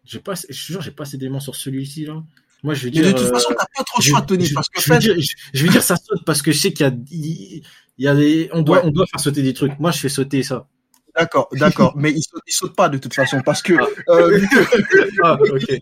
J'ai 0.05 0.19
pas, 0.19 0.35
je 0.35 0.45
te 0.47 0.51
jure, 0.53 0.81
j'ai 0.81 0.91
pas 0.91 1.03
assez 1.03 1.17
d'éléments 1.17 1.39
sur 1.39 1.55
celui-ci, 1.55 2.05
là. 2.05 2.21
Moi, 2.63 2.73
je 2.73 2.85
vais 2.85 2.91
Mais 2.95 3.01
dire. 3.01 3.05
de 3.13 3.17
toute 3.17 3.27
euh, 3.27 3.33
façon, 3.33 3.49
t'as 3.57 3.65
pas 3.75 3.83
trop 3.83 3.99
le 3.99 4.03
choix, 4.03 4.21
Tony, 4.21 4.45
je- 4.45 4.53
parce 4.53 4.69
que 4.69 4.81
je 4.81 4.89
vais 4.89 4.95
fait, 4.95 4.99
dire, 5.01 5.15
je, 5.19 5.35
je 5.53 5.63
vais 5.63 5.69
dire 5.69 5.83
ça 5.83 5.95
saute 5.97 6.23
parce 6.25 6.41
que 6.41 6.51
je 6.51 6.57
sais 6.57 6.71
qu'il 6.73 6.85
y 6.85 6.89
a, 6.89 6.93
il, 7.11 7.63
il 7.97 8.05
y 8.05 8.07
a 8.07 8.15
des, 8.15 8.49
on 8.53 8.61
doit, 8.61 8.77
Ouais. 8.79 8.83
on 8.85 8.91
doit 8.91 9.05
faire 9.07 9.19
sauter 9.19 9.41
des 9.41 9.53
trucs. 9.53 9.77
Moi, 9.79 9.91
je 9.91 9.99
fais 9.99 10.09
sauter 10.09 10.43
ça. 10.43 10.67
d'accord, 11.15 11.47
d'accord, 11.53 11.93
mais 11.97 12.11
il 12.11 12.21
saute, 12.23 12.41
il 12.47 12.53
saute 12.53 12.75
pas 12.75 12.89
de 12.89 12.97
toute 12.97 13.13
façon, 13.13 13.41
parce 13.45 13.61
que, 13.61 13.73
euh, 14.09 14.37
vu 14.37 14.47
que, 14.47 14.57
Ah, 15.23 15.37
ok. 15.41 15.79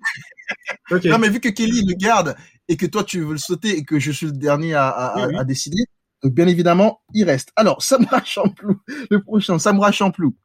Ok. 0.92 1.06
non, 1.06 1.18
mais 1.20 1.30
vu 1.30 1.40
que 1.40 1.50
Kelly 1.50 1.86
le 1.86 1.94
garde 1.94 2.36
et 2.68 2.76
que 2.78 2.86
toi 2.86 3.04
tu 3.04 3.22
veux 3.22 3.32
le 3.34 3.38
sauter 3.38 3.78
et 3.78 3.86
que 3.86 4.00
je 4.00 4.12
suis 4.12 4.26
le 4.26 4.32
dernier 4.34 4.74
à, 4.74 4.88
à, 4.90 5.06
à- 5.22 5.28
Oui, 5.28 5.34
oui. 5.34 5.40
à 5.40 5.44
décider, 5.46 5.86
donc 6.24 6.34
bien 6.34 6.48
évidemment, 6.48 7.02
il 7.14 7.24
reste. 7.26 7.50
Alors, 7.56 7.82
Samurai 7.84 8.22
Champloo, 8.26 8.76
le 9.10 9.22
prochain, 9.24 9.58
Samurai 9.60 9.94
Champloo. 9.94 10.36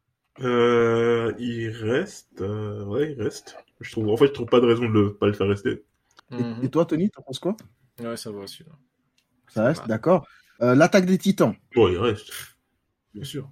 Euh, 0.43 1.33
il 1.39 1.71
reste, 1.71 2.41
euh, 2.43 2.85
ouais, 2.85 3.15
il 3.17 3.23
reste. 3.23 3.57
Je 3.81 3.91
trouve, 3.93 4.09
en 4.09 4.17
fait, 4.17 4.27
je 4.29 4.33
trouve 4.33 4.47
pas 4.47 4.61
de 4.61 4.67
raison 4.67 4.83
de 4.89 4.93
le, 4.93 5.15
pas 5.15 5.27
le 5.27 5.33
faire 5.33 5.49
rester. 5.49 5.85
Et, 6.33 6.43
Mhm. 6.43 6.65
et 6.65 6.69
toi, 6.71 6.85
Tony, 6.87 7.11
t'en 7.11 7.23
penses 7.23 7.39
quoi? 7.39 7.57
Ouais, 8.01 8.17
ça 8.17 8.31
va, 8.31 8.47
celui-là. 8.47 8.73
Ça 9.49 9.65
reste, 9.65 9.87
d'accord. 9.87 10.27
Euh, 10.63 10.75
L'attaque 10.75 11.07
des 11.07 11.19
titans. 11.19 11.55
Bon, 11.75 11.89
il 11.89 11.99
reste. 11.99 12.31
Bien 13.15 13.25
sûr. 13.25 13.49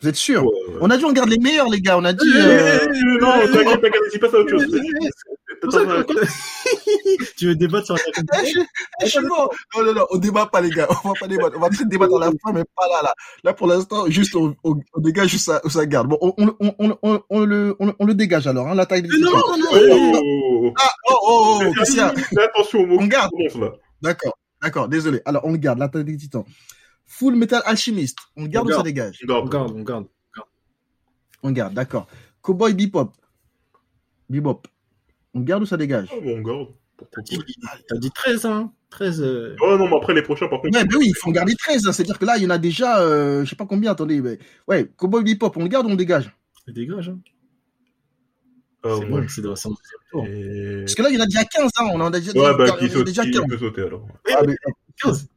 Vous 0.00 0.08
êtes 0.08 0.16
sûr? 0.16 0.44
Ouais, 0.44 0.50
ouais. 0.68 0.78
On 0.80 0.90
a 0.90 0.96
dit 0.96 1.04
on 1.04 1.12
garde 1.12 1.28
les 1.28 1.38
meilleurs, 1.38 1.68
les 1.68 1.80
gars. 1.80 1.98
On 1.98 2.04
a 2.04 2.12
dit. 2.12 2.18
Eh, 2.24 2.38
euh, 2.38 2.78
eh, 2.82 2.88
eh, 2.96 3.20
Non, 3.20 3.32
t'inquiète, 3.52 3.80
t'inquiète, 3.80 4.02
dis 4.12 4.18
pas 4.18 4.30
ça 4.30 4.38
autre 4.38 4.50
chose. 4.58 4.80
Tu 7.36 7.46
veux 7.46 7.54
débattre 7.56 7.86
sur 7.86 7.94
la 7.96 8.00
je, 8.44 8.60
je 9.02 9.06
suis 9.06 9.20
mort. 9.26 9.52
Non, 9.76 9.84
non, 9.84 9.94
non, 9.94 10.06
on 10.10 10.18
débat 10.18 10.46
pas, 10.46 10.60
les 10.60 10.70
gars. 10.70 10.88
On 11.04 11.08
va 11.08 11.14
pas 11.18 11.26
débattre. 11.28 11.56
On 11.56 11.60
va 11.60 11.68
peut-être 11.68 11.88
débattre 11.88 12.16
à 12.16 12.20
la 12.26 12.30
fin, 12.42 12.52
mais 12.52 12.64
pas 12.64 12.86
là, 12.88 13.02
là. 13.02 13.12
Là, 13.44 13.52
pour 13.54 13.66
l'instant, 13.66 14.08
juste, 14.08 14.34
on, 14.36 14.54
on, 14.64 14.80
on 14.94 15.00
dégage 15.00 15.36
ça, 15.36 15.60
où 15.64 15.70
ça 15.70 15.86
garde. 15.86 16.08
Bon, 16.08 16.18
on, 16.20 16.34
on, 16.38 16.54
on, 16.60 16.74
on, 16.78 16.98
on, 17.02 17.22
on 17.30 17.44
le, 17.44 17.76
on, 17.80 17.94
on 17.98 18.04
le 18.06 18.14
dégage 18.14 18.46
alors, 18.46 18.68
hein, 18.68 18.74
l'attaque 18.74 19.02
des 19.02 19.08
titans. 19.08 19.30
Oh, 19.34 20.72
Ah, 20.78 20.88
oh, 21.10 21.18
oh, 21.22 21.62
oh, 21.66 21.84
Fais 21.84 22.42
attention 22.42 22.80
aux 22.80 22.86
mots 22.86 22.98
On 23.00 23.06
garde. 23.06 23.30
D'accord, 24.02 24.38
d'accord, 24.62 24.88
désolé. 24.88 25.20
Alors, 25.24 25.44
on 25.44 25.52
le 25.52 25.58
garde, 25.58 25.78
l'attaque 25.78 26.04
des 26.04 26.16
titans. 26.16 26.44
Full 27.06 27.36
Metal 27.36 27.62
Alchemist. 27.64 28.18
On 28.36 28.42
le 28.42 28.48
garde 28.48 28.68
ou 28.68 28.72
ça 28.72 28.82
dégage 28.82 29.18
On 29.24 29.26
garde. 29.26 29.46
On 29.46 29.48
garde, 29.48 29.72
on 29.76 29.82
garde. 29.82 30.06
On 31.42 31.50
garde, 31.52 31.74
d'accord. 31.74 32.06
Cowboy 32.42 32.74
Bebop. 32.74 33.12
Bebop. 34.28 34.62
On 35.38 35.42
garde 35.42 35.62
ou 35.62 35.66
ça 35.66 35.76
dégage 35.76 36.08
Ah, 36.12 36.16
bon, 36.22 36.38
on 36.38 36.42
garde. 36.42 36.68
Pas. 36.96 37.06
T'as 37.88 37.96
dit 37.96 38.10
13, 38.10 38.44
hein 38.46 38.72
13. 38.90 39.20
euh, 39.22 39.54
Oh 39.62 39.76
non, 39.78 39.88
mais 39.88 39.96
après 39.96 40.14
les 40.14 40.22
prochains, 40.22 40.48
par 40.48 40.60
contre. 40.60 40.76
Ouais, 40.76 40.84
mais 40.84 40.96
oui, 40.96 41.04
il 41.08 41.14
faut 41.14 41.28
en 41.28 41.32
garder 41.32 41.54
13. 41.54 41.86
hein. 41.86 41.92
C'est-à-dire 41.92 42.18
que 42.18 42.24
là, 42.24 42.36
il 42.38 42.42
y 42.42 42.46
en 42.46 42.50
a 42.50 42.58
déjà, 42.58 43.00
euh, 43.02 43.44
je 43.44 43.50
sais 43.50 43.54
pas 43.56 43.66
combien, 43.66 43.92
attendez. 43.92 44.20
Mais... 44.20 44.38
Ouais, 44.66 44.90
Cowboy 44.96 45.22
Bebop, 45.22 45.52
on 45.56 45.62
le 45.62 45.68
garde 45.68 45.86
ou 45.86 45.90
on 45.90 45.92
le 45.92 45.96
dégage 45.96 46.32
Ça 46.66 46.72
dégage, 46.72 47.08
hein 47.10 47.18
Ah, 48.82 48.96
C'est 48.98 49.06
bon. 49.06 49.22
Et... 50.26 50.80
Parce 50.80 50.94
que 50.96 51.02
là, 51.02 51.10
il 51.10 51.14
y 51.16 51.18
en 51.18 51.22
a 51.22 51.26
déjà 51.26 51.44
15, 51.44 51.70
hein. 51.78 51.88
On 51.92 52.00
en 52.00 52.06
a 52.12 52.18
déjà, 52.18 52.32
Ouais, 52.32 52.56
bah, 52.56 52.64
on 52.74 52.76
qui 52.78 52.88
saute, 52.88 53.06
déjà 53.06 53.22
qui 53.22 53.30
15. 53.30 53.44
peut 53.48 53.58
sauter, 53.58 53.82
alors. 53.82 54.06
Ah, 54.34 54.42
mais, 54.46 54.56
15. 55.00 55.28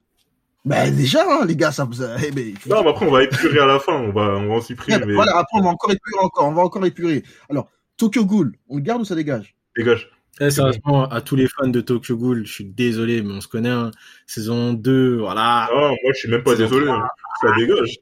bah, 0.65 0.89
déjà, 0.89 1.23
hein, 1.29 1.45
les 1.45 1.55
gars, 1.55 1.71
ça 1.71 1.83
vous 1.83 2.01
a... 2.01 2.15
eh, 2.25 2.31
mais- 2.31 2.53
Non, 2.67 2.83
mais 2.83 2.89
après, 2.89 3.05
on 3.05 3.11
va 3.11 3.23
épurer 3.23 3.59
à 3.59 3.65
la 3.67 3.79
fin, 3.79 3.93
on 3.93 4.11
va, 4.11 4.35
on 4.37 4.47
va 4.47 4.53
en 4.55 4.61
supprimer, 4.61 4.97
Ouais, 4.97 5.05
mais 5.05 5.13
Voilà, 5.13 5.37
après, 5.37 5.59
on 5.59 5.63
va 5.63 5.69
encore 5.69 5.91
épurer 5.91 6.23
encore. 6.23 6.47
On 6.47 6.53
va 6.53 6.63
encore 6.63 6.85
épurer. 6.87 7.23
Alors, 7.49 7.69
Tokyo 7.97 8.25
Ghoul, 8.25 8.55
on 8.69 8.77
le 8.77 8.81
garde 8.81 9.01
ou 9.01 9.05
ça 9.05 9.13
dégage 9.15 9.55
dégage. 9.77 10.09
Eh, 10.39 10.49
sérieusement, 10.49 11.07
à 11.09 11.21
tous 11.21 11.35
les 11.35 11.47
fans 11.47 11.67
de 11.67 11.81
Tokyo 11.81 12.15
Ghoul, 12.17 12.45
je 12.45 12.51
suis 12.51 12.65
désolé, 12.65 13.21
mais 13.21 13.33
on 13.33 13.41
se 13.41 13.47
connaît, 13.47 13.69
hein. 13.69 13.91
saison 14.25 14.73
2, 14.73 15.17
voilà. 15.17 15.69
Ah, 15.71 15.89
moi, 15.89 16.11
je 16.13 16.19
suis 16.19 16.29
même 16.29 16.43
pas 16.43 16.55
désolé, 16.55 16.89
hein. 16.89 17.03
ça 17.41 17.49
dégage. 17.57 17.97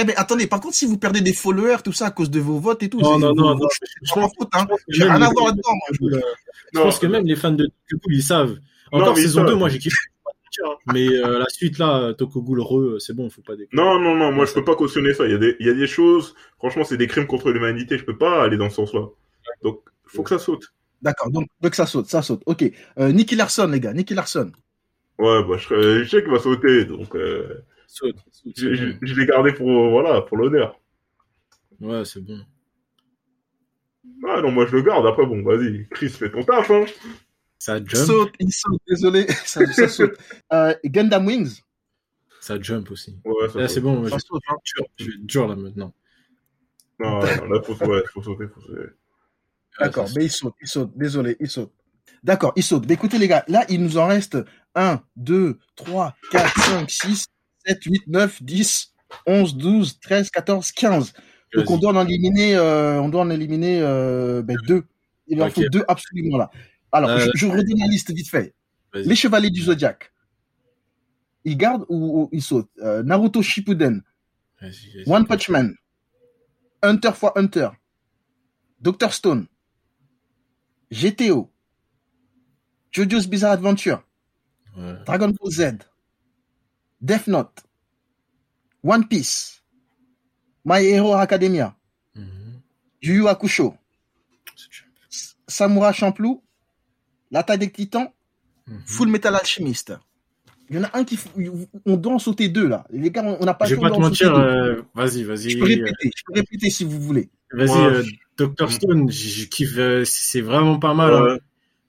Eh 0.00 0.04
ben, 0.04 0.14
attendez, 0.16 0.46
par 0.46 0.60
contre, 0.60 0.74
si 0.76 0.86
vous 0.86 0.98
perdez 0.98 1.20
des 1.20 1.32
followers, 1.32 1.78
tout 1.82 1.92
ça, 1.92 2.06
à 2.06 2.10
cause 2.10 2.30
de 2.30 2.38
vos 2.40 2.58
votes 2.58 2.82
et 2.82 2.88
tout, 2.88 3.00
Non, 3.00 3.18
non, 3.18 3.34
non, 3.34 3.54
non, 3.56 3.68
c'est 3.70 3.86
je 4.02 4.12
pense- 4.12 4.32
faute, 4.38 4.48
hein. 4.52 4.60
je 4.62 4.66
pense 4.66 4.78
que 4.78 4.84
J'ai 4.88 5.04
même 5.04 5.12
rien 5.16 5.22
à 5.22 5.28
les 5.28 5.32
voir 5.32 5.46
fans 5.46 5.50
là-dedans, 5.50 5.70
moi. 5.72 5.88
de 5.90 5.96
Tokyo 5.96 6.08
Ghoul, 6.10 6.22
Je 6.72 6.78
Non, 6.78 6.84
pense 6.84 6.98
que 6.98 7.06
même 7.06 7.26
les 7.26 7.36
fans 7.36 7.50
de 7.52 7.64
Tokyo 7.64 7.98
Ghoul, 8.04 8.14
ils 8.14 8.22
savent. 8.22 8.56
Encore 8.92 9.08
Non, 9.08 9.14
saison 9.16 9.42
2, 9.42 9.48
savent. 9.48 9.58
moi 9.58 9.68
j'ai 9.70 9.78
kiffé. 9.78 9.96
Mais 10.92 11.06
euh, 11.08 11.38
la 11.38 11.46
suite 11.48 11.78
là, 11.78 12.12
Tokyo 12.14 12.42
Ghoul 12.42 12.60
re, 12.60 13.00
c'est 13.00 13.12
bon, 13.14 13.30
faut 13.30 13.42
pas 13.42 13.54
déconner. 13.56 13.80
Non, 13.82 13.98
non, 14.00 14.14
non, 14.16 14.32
moi, 14.32 14.44
je 14.44 14.52
peux 14.52 14.64
pas 14.64 14.74
cautionner 14.74 15.14
ça. 15.14 15.24
Il 15.26 15.30
y 15.30 15.34
a 15.34 15.38
des, 15.38 15.56
il 15.60 15.66
y 15.66 15.70
a 15.70 15.74
des 15.74 15.86
choses, 15.86 16.34
franchement, 16.58 16.82
c'est 16.84 16.96
des 16.96 17.06
crimes 17.06 17.26
contre 17.26 17.50
l'humanité, 17.50 17.96
je 17.98 18.04
peux 18.04 18.18
pas 18.18 18.42
aller 18.42 18.56
dans 18.56 18.68
ce 18.68 18.76
sens-là. 18.76 19.06
Donc, 19.62 19.80
faut 20.08 20.22
que 20.22 20.30
ça 20.30 20.38
saute. 20.38 20.64
D'accord, 21.00 21.30
donc, 21.30 21.46
donc 21.60 21.74
ça 21.76 21.86
saute, 21.86 22.06
ça 22.06 22.22
saute. 22.22 22.42
Ok. 22.46 22.64
Euh, 22.98 23.12
Nicky 23.12 23.36
Larson, 23.36 23.68
les 23.68 23.78
gars, 23.80 23.92
Nicky 23.92 24.14
Larson. 24.14 24.50
Ouais, 25.18 25.42
bah, 25.44 25.56
je, 25.58 25.64
serais- 25.64 26.04
je 26.04 26.08
sais 26.08 26.22
qu'il 26.22 26.30
va 26.32 26.38
sauter, 26.38 26.84
donc, 26.84 27.14
euh, 27.14 27.64
Saute, 27.86 28.16
saute, 28.32 28.52
je, 28.56 28.74
je, 28.74 28.86
je 29.00 29.14
l'ai 29.14 29.26
gardé 29.26 29.52
pour, 29.52 29.90
voilà, 29.90 30.20
pour 30.22 30.36
l'honneur. 30.36 30.78
Ouais, 31.80 32.04
c'est 32.04 32.20
bon. 32.20 32.38
Ah, 34.26 34.40
non, 34.42 34.50
moi, 34.50 34.66
je 34.66 34.76
le 34.76 34.82
garde. 34.82 35.06
Après, 35.06 35.24
bon, 35.26 35.42
vas-y, 35.42 35.86
Chris, 35.90 36.08
fais 36.10 36.30
ton 36.30 36.42
taf, 36.42 36.70
hein. 36.70 36.84
Ça 37.58 37.76
jump, 37.78 37.90
saute, 38.06 38.32
il 38.40 38.52
saute, 38.52 38.80
désolé, 38.88 39.26
ça, 39.44 39.64
ça 39.72 39.88
saute. 39.88 40.16
Euh, 40.52 40.74
Gundam 40.84 41.26
Wings, 41.26 41.60
ça 42.40 42.60
jump 42.60 42.90
aussi. 42.90 43.18
Ouais, 43.24 43.48
ça 43.48 43.58
Là, 43.58 43.66
saute. 43.68 43.74
c'est 43.74 43.80
bon, 43.80 44.04
je 44.04 44.10
ça 44.10 44.16
vais 44.16 44.20
saute. 44.20 44.42
hein. 44.48 44.54
être 44.54 44.62
dur, 44.76 44.86
je 44.98 45.04
vais 45.06 45.10
être 45.16 45.26
dur 45.26 45.48
là 45.48 45.56
maintenant. 45.56 45.94
Non, 47.00 47.20
non, 47.20 47.48
là, 47.48 47.62
faut, 47.62 47.74
ouais, 47.86 48.02
faut 48.12 48.22
sauter, 48.22 48.46
faut 48.48 48.60
sauter. 48.60 48.90
D'accord, 49.80 50.08
mais 50.16 50.24
il 50.24 50.30
saute, 50.30 50.54
il 50.60 50.68
saute, 50.68 50.92
désolé, 50.96 51.36
il 51.40 51.48
saute. 51.48 51.72
D'accord, 52.22 52.52
il 52.56 52.62
saute. 52.62 52.86
Mais 52.88 52.94
écoutez, 52.94 53.18
les 53.18 53.28
gars, 53.28 53.44
là, 53.48 53.64
il 53.68 53.82
nous 53.82 53.96
en 53.96 54.06
reste 54.08 54.38
1, 54.74 55.00
2, 55.16 55.58
3, 55.76 56.16
4, 56.32 56.60
5, 56.64 56.90
6, 56.90 57.26
7, 57.66 57.84
8, 57.84 58.02
9, 58.08 58.42
10, 58.42 58.94
11, 59.26 59.56
12, 59.56 60.00
13, 60.00 60.30
14, 60.30 60.72
15. 60.72 61.12
Donc, 61.54 61.70
on 61.70 61.78
doit 61.78 61.92
en 61.92 62.06
éliminer, 62.06 62.56
euh, 62.56 63.00
on 63.00 63.08
doit 63.08 63.22
en 63.22 63.30
éliminer 63.30 63.80
euh, 63.80 64.42
ben, 64.42 64.56
deux. 64.66 64.84
Il 65.28 65.42
en 65.42 65.50
faut 65.50 65.62
deux 65.70 65.84
absolument 65.88 66.36
là. 66.38 66.50
Alors, 66.92 67.10
Euh, 67.10 67.18
je, 67.34 67.38
je 67.40 67.46
redonne 67.46 67.78
la 67.78 67.86
liste 67.86 68.10
vite 68.12 68.28
fait. 68.28 68.54
Les 68.94 69.14
Chevaliers 69.14 69.50
du 69.50 69.62
Zodiac. 69.62 70.12
Il 71.44 71.56
garde 71.56 71.84
ou, 71.88 72.28
il 72.32 72.42
saute 72.42 72.68
euh, 72.82 73.02
Naruto 73.02 73.42
Shippuden. 73.42 74.02
One 75.06 75.26
Punch 75.26 75.48
Man. 75.50 75.74
Hunter 76.82 77.10
x 77.10 77.24
Hunter. 77.36 77.68
Doctor 78.80 79.12
Stone. 79.12 79.46
GTO. 80.90 81.50
JoJo's 82.92 83.26
Bizarre 83.26 83.52
Adventure. 83.52 84.02
Dragon 85.06 85.32
Ball 85.32 85.50
Z. 85.50 85.62
Death 87.00 87.26
Note. 87.26 87.62
One 88.82 89.06
Piece. 89.08 89.62
My 90.64 90.80
Hero 90.80 91.14
Academia. 91.14 91.74
Mm 92.14 92.60
Yu 93.00 93.14
Yu 93.14 93.28
Hakusho. 93.28 93.74
Samurai 95.46 95.92
Champloo. 95.92 96.42
L'attaque 97.30 97.60
des 97.60 97.70
titans. 97.70 98.12
Mhm. 98.66 98.82
Full 98.86 99.08
Metal 99.08 99.34
Alchemist. 99.34 99.92
Il 100.70 100.76
y 100.76 100.78
en 100.78 100.84
a 100.84 100.98
un 100.98 101.04
qui. 101.04 101.18
On 101.86 101.96
doit 101.96 102.14
en 102.14 102.18
sauter 102.18 102.48
deux, 102.48 102.66
là. 102.68 102.84
Les 102.90 103.10
gars, 103.10 103.22
on 103.24 103.44
n'a 103.44 103.54
pas 103.54 103.64
Je 103.66 103.74
vais 103.74 103.80
pas 103.80 103.90
te 103.90 103.98
mentir. 103.98 104.34
Euh, 104.34 104.82
vas-y, 104.94 105.22
vas-y. 105.22 105.50
Je 105.50 105.58
peux 105.58 105.64
répéter, 105.64 106.10
je 106.14 106.22
peux 106.26 106.34
répéter 106.34 106.70
si 106.70 106.84
vous 106.84 107.00
voulez. 107.00 107.30
Vas-y, 107.52 107.84
euh, 107.84 108.02
Dr. 108.36 108.70
Stone, 108.70 109.10
je, 109.10 109.46
kiffe. 109.46 109.76
Euh, 109.78 110.04
c'est 110.04 110.40
vraiment 110.40 110.78
pas 110.78 110.94
mal. 110.94 111.14
Hein. 111.14 111.38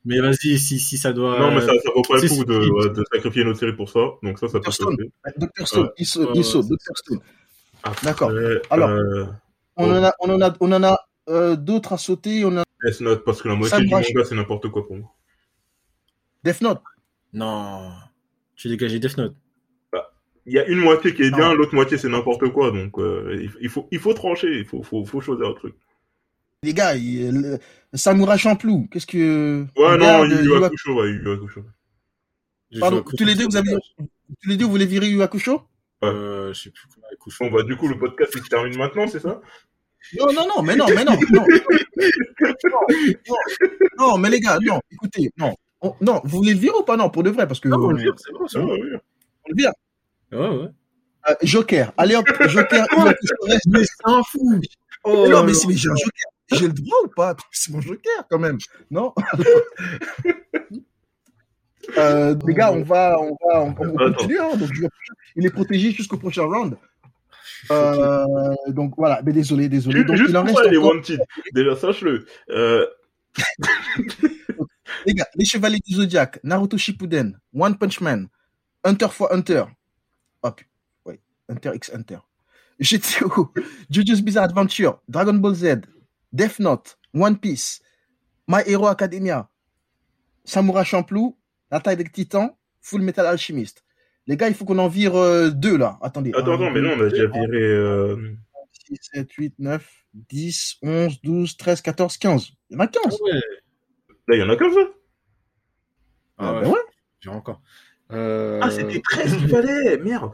Mais 0.06 0.20
vas-y, 0.20 0.58
si, 0.58 0.80
si 0.80 0.98
ça 0.98 1.12
doit. 1.12 1.40
Non, 1.40 1.54
mais 1.54 1.62
ça, 1.62 1.74
ça 1.84 1.92
vaut 1.94 2.02
pas 2.02 2.16
le 2.16 2.28
coup 2.28 2.46
de, 2.46 2.94
de, 2.94 3.04
sacrifier 3.12 3.44
notre 3.44 3.60
série 3.60 3.76
pour 3.76 3.90
ça. 3.90 4.00
Donc 4.24 4.40
ça, 4.40 4.48
ça 4.48 4.60
peut 4.60 4.72
Stone. 4.72 4.96
Dr. 5.38 5.68
Stone, 5.68 5.90
il 5.98 6.06
saute, 6.06 6.30
il 6.36 6.46
saute. 6.46 6.68
Dr. 6.68 6.96
Stone. 6.96 7.20
D'accord. 8.04 8.32
Alors, 8.70 9.30
on, 9.76 9.92
en 9.92 10.04
a, 10.04 10.14
on 10.20 10.30
en 10.30 10.42
a, 10.42 10.54
on 10.60 10.72
en 10.72 10.84
a 10.84 11.56
d'autres 11.56 11.94
à 11.94 11.98
sauter. 11.98 12.46
On 12.46 12.58
a... 12.58 12.64
Death 12.84 13.02
Note, 13.02 13.24
parce 13.26 13.42
que 13.42 13.50
la 13.50 13.56
moitié 13.56 13.80
du 13.82 13.90
manga, 13.90 14.24
c'est 14.24 14.36
n'importe 14.36 14.70
quoi 14.70 14.88
pour 14.88 14.96
moi. 14.96 15.14
Death 16.44 16.62
Note 16.62 16.82
Non. 17.34 17.92
Tu 18.56 18.70
dégagé 18.70 19.00
Death 19.00 19.18
Note? 19.18 19.36
Il 20.50 20.56
y 20.56 20.60
a 20.60 20.66
une 20.66 20.80
moitié 20.80 21.14
qui 21.14 21.22
est 21.22 21.30
bien, 21.30 21.54
l'autre 21.54 21.76
moitié 21.76 22.00
c'est 22.00 22.10
n'importe 22.10 22.50
quoi. 22.50 22.72
Donc 22.72 22.98
euh, 22.98 23.48
il, 23.62 23.70
faut, 23.70 23.88
il 23.92 24.00
faut 24.00 24.16
trancher, 24.16 24.48
il 24.58 24.66
faut, 24.66 24.82
faut, 24.82 25.06
faut 25.06 25.22
choisir 25.22 25.48
un 25.48 25.54
truc. 25.54 25.76
Les 26.64 26.74
gars, 26.74 26.96
il, 26.96 27.30
le, 27.30 27.60
Samurai 27.94 28.40
Champloo, 28.40 28.88
qu'est-ce 28.92 29.06
que. 29.06 29.68
Ouais, 29.78 29.98
non, 29.98 30.26
Yu 30.26 30.56
Hakusho, 30.56 31.00
ouais, 31.00 31.12
Yu 31.12 31.32
Hakusho. 31.32 31.64
Pardon, 32.80 33.04
tous 33.04 33.24
les 33.24 33.36
deux, 33.36 33.46
vous 33.46 33.58
avez, 33.58 33.76
tous 34.00 34.50
les 34.50 34.58
deux, 34.58 34.66
vous 34.66 34.72
voulez 34.72 34.88
virer 34.88 35.08
Yu 35.08 35.22
Hakusho 35.22 35.62
euh, 36.04 36.52
je 36.54 36.64
sais 36.64 36.72
plus 36.72 36.88
comment 36.94 37.08
Hakusho. 37.14 37.46
Bon, 37.46 37.52
bah, 37.56 37.64
du 37.64 37.78
coup, 37.78 37.88
le 37.88 38.00
podcast, 38.00 38.34
il 38.36 38.44
se 38.44 38.50
termine 38.50 38.76
maintenant, 38.76 39.08
c'est 39.08 39.20
ça? 39.20 39.40
Non, 40.18 40.34
non, 40.34 40.48
non, 40.48 40.64
mais 40.64 40.76
non, 40.76 40.88
mais 40.88 41.04
non, 41.04 41.14
non. 41.32 41.46
non, 43.28 43.38
non, 44.00 44.18
mais 44.18 44.30
les 44.32 44.40
gars, 44.40 44.58
non, 44.62 44.82
écoutez, 44.92 45.30
non, 45.38 45.54
non, 46.02 46.22
vous 46.24 46.38
voulez 46.40 46.54
le 46.54 46.60
virer 46.60 46.78
ou 46.80 46.84
pas? 46.84 46.98
Non, 46.98 47.12
pour 47.12 47.22
de 47.22 47.30
vrai, 47.30 47.48
parce 47.48 47.60
que. 47.60 47.68
Non, 47.68 47.78
on 47.78 47.92
le 47.92 48.02
vire, 48.02 48.16
c'est 48.18 48.34
bon, 48.34 48.48
c'est 48.48 48.60
bon. 48.60 48.72
On 48.72 49.50
le 49.50 49.56
vire. 49.56 49.72
Ouais, 50.32 50.38
ouais. 50.38 50.70
Euh, 51.30 51.36
Joker. 51.44 51.92
Allez 51.98 52.16
hop, 52.16 52.28
Joker. 52.48 52.86
mais 53.68 53.84
c'est 53.84 54.06
un 54.06 54.24
fou. 54.24 54.60
Oh, 55.04 55.28
non, 55.28 55.44
mais, 55.44 55.54
mais 55.68 55.76
j'ai 55.76 55.90
un 55.90 55.96
Joker. 55.96 56.32
J'ai 56.52 56.68
le 56.68 56.74
droit 56.74 56.98
ou 57.04 57.08
pas? 57.10 57.36
C'est 57.52 57.72
mon 57.72 57.82
Joker 57.82 58.26
quand 58.30 58.40
même. 58.40 58.58
Non? 58.92 59.14
Euh, 61.98 62.36
Les 62.46 62.54
gars, 62.54 62.72
on 62.72 62.84
va, 62.84 63.20
on 63.20 63.36
va, 63.42 63.62
on, 63.62 63.74
continue. 63.74 64.40
Hein, 64.40 64.56
donc, 64.58 64.70
il 65.36 65.46
est 65.46 65.50
protégé 65.50 65.90
jusqu'au 65.90 66.18
prochain 66.18 66.44
round. 66.44 66.78
Euh, 67.72 68.56
donc 68.68 68.94
voilà, 68.96 69.22
mais 69.26 69.34
désolé, 69.34 69.70
désolé. 69.70 70.04
Donc, 70.04 70.16
Juste 70.16 70.30
il 70.30 70.38
en 70.38 70.44
reste 70.44 70.70
les 70.70 70.78
wanted. 70.78 71.20
Déjà, 71.54 71.76
sache-le. 71.76 72.26
Euh... 72.50 72.86
Les 75.06 75.14
gars, 75.14 75.28
les 75.36 75.46
Chevaliers 75.46 75.80
du 75.86 75.96
Zodiac, 75.96 76.40
Naruto 76.44 76.78
Shippuden, 76.78 77.40
One 77.56 77.78
Punch 77.78 78.02
Man, 78.02 78.28
Hunter 78.84 79.06
x 79.06 79.22
Hunter. 79.32 79.64
Hop, 80.44 80.62
ouais, 81.06 81.20
Hunter 81.50 81.72
x 81.76 81.92
Hunter. 81.94 82.20
GTO, 82.80 83.52
JoJo's 83.90 84.22
Bizarre 84.22 84.46
Adventure, 84.46 85.02
Dragon 85.10 85.34
Ball 85.34 85.54
Z, 85.54 85.82
Death 86.32 86.60
Note, 86.60 86.98
One 87.14 87.38
Piece, 87.38 87.82
My 88.48 88.62
Hero 88.66 88.88
Academia, 88.88 89.50
Samurai 90.46 90.86
Champloo, 90.86 91.38
La 91.72 91.80
taille 91.80 91.98
des 91.98 92.06
titans, 92.06 92.58
Full 92.82 93.02
Metal 93.02 93.26
Alchemist. 93.26 93.84
Les 94.28 94.38
gars, 94.38 94.48
il 94.48 94.56
faut 94.56 94.64
qu'on 94.64 94.80
en 94.80 94.88
vire 94.88 95.16
euh, 95.16 95.50
deux 95.50 95.78
là. 95.78 95.98
Attendez. 96.02 96.32
Attends, 96.34 96.54
attends, 96.54 96.72
mais 96.72 96.82
non, 96.82 96.92
on 96.96 97.02
a 97.02 97.10
déjà 97.10 97.26
viré. 97.28 98.16
6, 98.88 98.98
7, 99.14 99.32
8, 99.34 99.54
9, 99.60 99.88
10, 100.14 100.78
11, 100.82 101.22
12, 101.22 101.58
13, 101.58 101.82
14, 101.82 102.18
15. 102.18 102.52
Il 102.70 102.74
y 102.74 102.78
en 102.78 102.80
a 102.80 102.88
15. 102.88 103.22
Ouais. 103.22 103.32
Là, 104.28 104.36
il 104.36 104.40
y 104.40 104.44
en 104.44 104.50
a 104.50 104.56
15. 104.56 104.74
Ah, 104.78 104.90
ah 106.38 106.54
ouais. 106.54 106.62
Ben 106.62 106.70
ouais. 106.70 106.80
J'ai 107.20 107.30
encore. 107.30 107.62
Euh... 108.12 108.60
Ah, 108.62 108.72
c'était 108.72 109.02
13 109.02 109.38
qu'il 109.38 109.50
fallait. 109.50 109.98
Merde. 109.98 110.32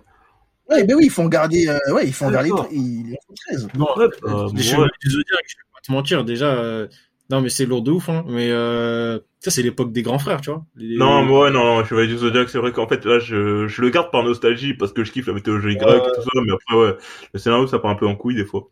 Ouais, 0.70 0.84
ben 0.84 0.96
oui, 0.96 1.05
ils 1.05 1.12
font 1.12 1.27
garder. 1.27 1.67
Euh, 1.67 1.94
ouais, 1.94 2.08
ils 2.08 2.13
font 2.13 2.32
garder. 2.32 2.50
Ils 2.72 3.17
font 3.27 3.34
13. 3.50 3.67
Non, 3.77 3.88
euh, 3.98 4.50
les 4.55 4.63
chevaliers 4.63 4.89
du 5.01 5.10
Zodiac, 5.10 5.44
je 5.48 5.55
vais 5.58 5.63
pas 5.74 5.82
te 5.86 5.91
mentir, 5.91 6.24
déjà. 6.24 6.53
Euh... 6.55 6.88
Non, 7.29 7.41
mais 7.41 7.50
c'est 7.50 7.65
lourd 7.65 7.82
de 7.82 7.91
ouf, 7.91 8.10
hein. 8.10 8.24
Mais 8.27 8.51
euh... 8.51 9.20
ça, 9.39 9.51
c'est 9.51 9.63
l'époque 9.63 9.91
des 9.91 10.01
grands 10.01 10.20
frères, 10.20 10.41
tu 10.41 10.51
vois. 10.51 10.63
Les... 10.75 10.98
Non, 10.98 11.24
moi, 11.24 11.50
non, 11.51 11.84
Chevalier 11.84 12.08
du 12.08 12.17
Zodiac, 12.17 12.50
c'est 12.50 12.58
vrai 12.60 12.72
qu'en 12.72 12.88
fait, 12.88 13.03
là, 13.05 13.20
je, 13.20 13.67
je 13.67 13.82
le 13.82 13.89
garde 13.89 14.12
par 14.12 14.24
nostalgie 14.24 14.74
parce 14.74 14.94
que 14.94 15.03
je 15.03 15.12
kiffe 15.12 15.27
la 15.27 15.34
mythologie 15.34 15.75
grecque 15.75 16.03
et 16.03 16.15
tout 16.15 16.22
ça. 16.22 16.41
Mais 16.46 16.53
après, 16.53 16.75
ouais, 16.77 16.98
le 17.34 17.39
scénario, 17.39 17.67
ça 17.67 17.79
part 17.79 17.91
un 17.91 17.96
peu 17.96 18.08
en 18.08 18.15
couille 18.15 18.36
des 18.36 18.46
fois. 18.46 18.70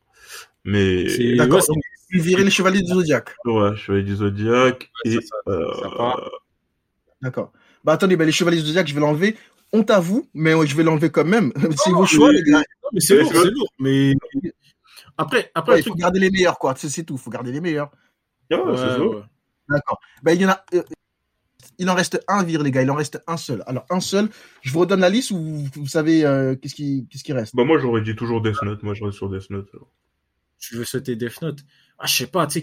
Mais. 0.63 1.05
D'accord. 1.35 1.59
Ouais, 1.59 1.75
tu 2.09 2.19
virer 2.19 2.43
les 2.43 2.51
chevaliers 2.51 2.81
du 2.81 2.93
Zodiac. 2.93 3.35
Ouais, 3.45 3.75
chevaliers 3.75 4.03
du 4.03 4.15
Zodiac. 4.15 4.91
et, 5.05 5.17
euh... 5.47 5.65
D'accord. 7.21 7.51
Bah 7.83 7.93
attendez, 7.93 8.15
bah, 8.15 8.25
les 8.25 8.31
chevaliers 8.31 8.57
du 8.57 8.67
Zodiac, 8.67 8.87
je 8.87 8.93
vais 8.93 9.01
l'enlever. 9.01 9.35
On 9.71 9.83
t'avoue, 9.83 10.29
mais 10.33 10.51
je 10.65 10.75
vais 10.75 10.83
l'enlever 10.83 11.09
quand 11.09 11.25
même. 11.25 11.51
c'est 11.83 11.91
vos 11.91 12.05
choix, 12.05 12.31
les 12.31 12.43
gars. 12.43 12.59
Non, 12.59 12.89
mais 12.93 12.99
c'est 12.99 13.19
lourd, 13.19 13.31
c'est 13.33 13.51
lourd. 13.51 13.73
Mais 13.79 14.13
après, 15.17 15.51
après, 15.53 15.73
ouais, 15.73 15.79
il 15.79 15.83
faut 15.83 15.95
garder 15.95 16.19
les 16.19 16.29
meilleurs, 16.29 16.57
quoi. 16.59 16.73
C'est 16.77 17.03
tout. 17.03 17.15
Il 17.15 17.19
faut 17.19 17.31
garder 17.31 17.51
les 17.51 17.61
meilleurs. 17.61 17.91
Ouais, 18.51 18.57
ouais, 18.57 18.77
c'est 18.77 18.99
ouais. 18.99 19.21
D'accord. 19.69 19.99
Bah, 20.21 20.33
il 20.33 20.41
y 20.41 20.45
en 20.45 20.49
a. 20.49 20.63
Euh, 20.73 20.83
il 21.79 21.89
en 21.89 21.95
reste 21.95 22.23
un 22.27 22.43
vire, 22.43 22.61
les 22.61 22.71
gars. 22.71 22.83
Il 22.83 22.91
en 22.91 22.95
reste 22.95 23.21
un 23.27 23.37
seul. 23.37 23.63
Alors, 23.65 23.85
un 23.89 23.99
seul. 23.99 24.29
Je 24.61 24.71
vous 24.71 24.79
redonne 24.79 24.99
la 24.99 25.09
liste 25.09 25.31
ou 25.31 25.37
vous, 25.37 25.67
vous 25.75 25.87
savez 25.87 26.23
euh, 26.23 26.55
qu'est-ce 26.55 26.75
qui, 26.75 27.07
qu'est-ce 27.09 27.23
qui 27.23 27.33
reste? 27.33 27.55
Bah, 27.55 27.63
moi, 27.63 27.79
j'aurais 27.79 28.01
dit 28.01 28.15
toujours 28.15 28.41
Death 28.41 28.61
Note. 28.61 28.83
Moi, 28.83 28.93
je 28.93 29.03
reste 29.03 29.17
sur 29.17 29.29
Death 29.29 29.49
Note. 29.49 29.69
Alors. 29.73 29.89
Tu 30.59 30.75
veux 30.75 30.85
sauter 30.85 31.15
Death 31.15 31.41
Note? 31.41 31.59
Ah, 32.03 32.05
je 32.05 32.15
sais 32.15 32.27
pas, 32.27 32.45
tu 32.47 32.61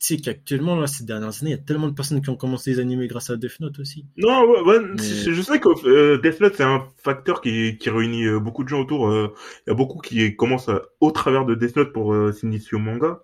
sais 0.00 0.16
qu'actuellement, 0.16 0.74
là, 0.74 0.88
ces 0.88 1.04
dernières 1.04 1.28
années, 1.28 1.52
il 1.52 1.56
y 1.56 1.60
a 1.60 1.62
tellement 1.62 1.86
de 1.86 1.94
personnes 1.94 2.20
qui 2.20 2.28
ont 2.28 2.34
commencé 2.34 2.72
les 2.72 2.80
animés 2.80 3.06
grâce 3.06 3.30
à 3.30 3.36
Death 3.36 3.60
Note 3.60 3.78
aussi. 3.78 4.04
Non, 4.16 4.42
ouais, 4.50 4.62
ouais 4.62 4.80
je 4.98 5.42
sais 5.42 5.60
que 5.60 5.68
euh, 5.86 6.18
Death 6.18 6.40
Note, 6.40 6.54
c'est 6.56 6.64
un 6.64 6.84
facteur 6.96 7.40
qui, 7.40 7.78
qui 7.78 7.88
réunit 7.88 8.24
euh, 8.24 8.40
beaucoup 8.40 8.64
de 8.64 8.68
gens 8.68 8.80
autour. 8.80 9.08
Euh, 9.08 9.32
il 9.64 9.70
y 9.70 9.72
a 9.72 9.76
beaucoup 9.76 10.00
qui 10.00 10.34
commencent 10.34 10.70
au 10.98 11.12
travers 11.12 11.44
de 11.44 11.54
Death 11.54 11.76
Note 11.76 11.92
pour 11.92 12.34
s'initier 12.34 12.74
au 12.74 12.80
manga. 12.80 13.20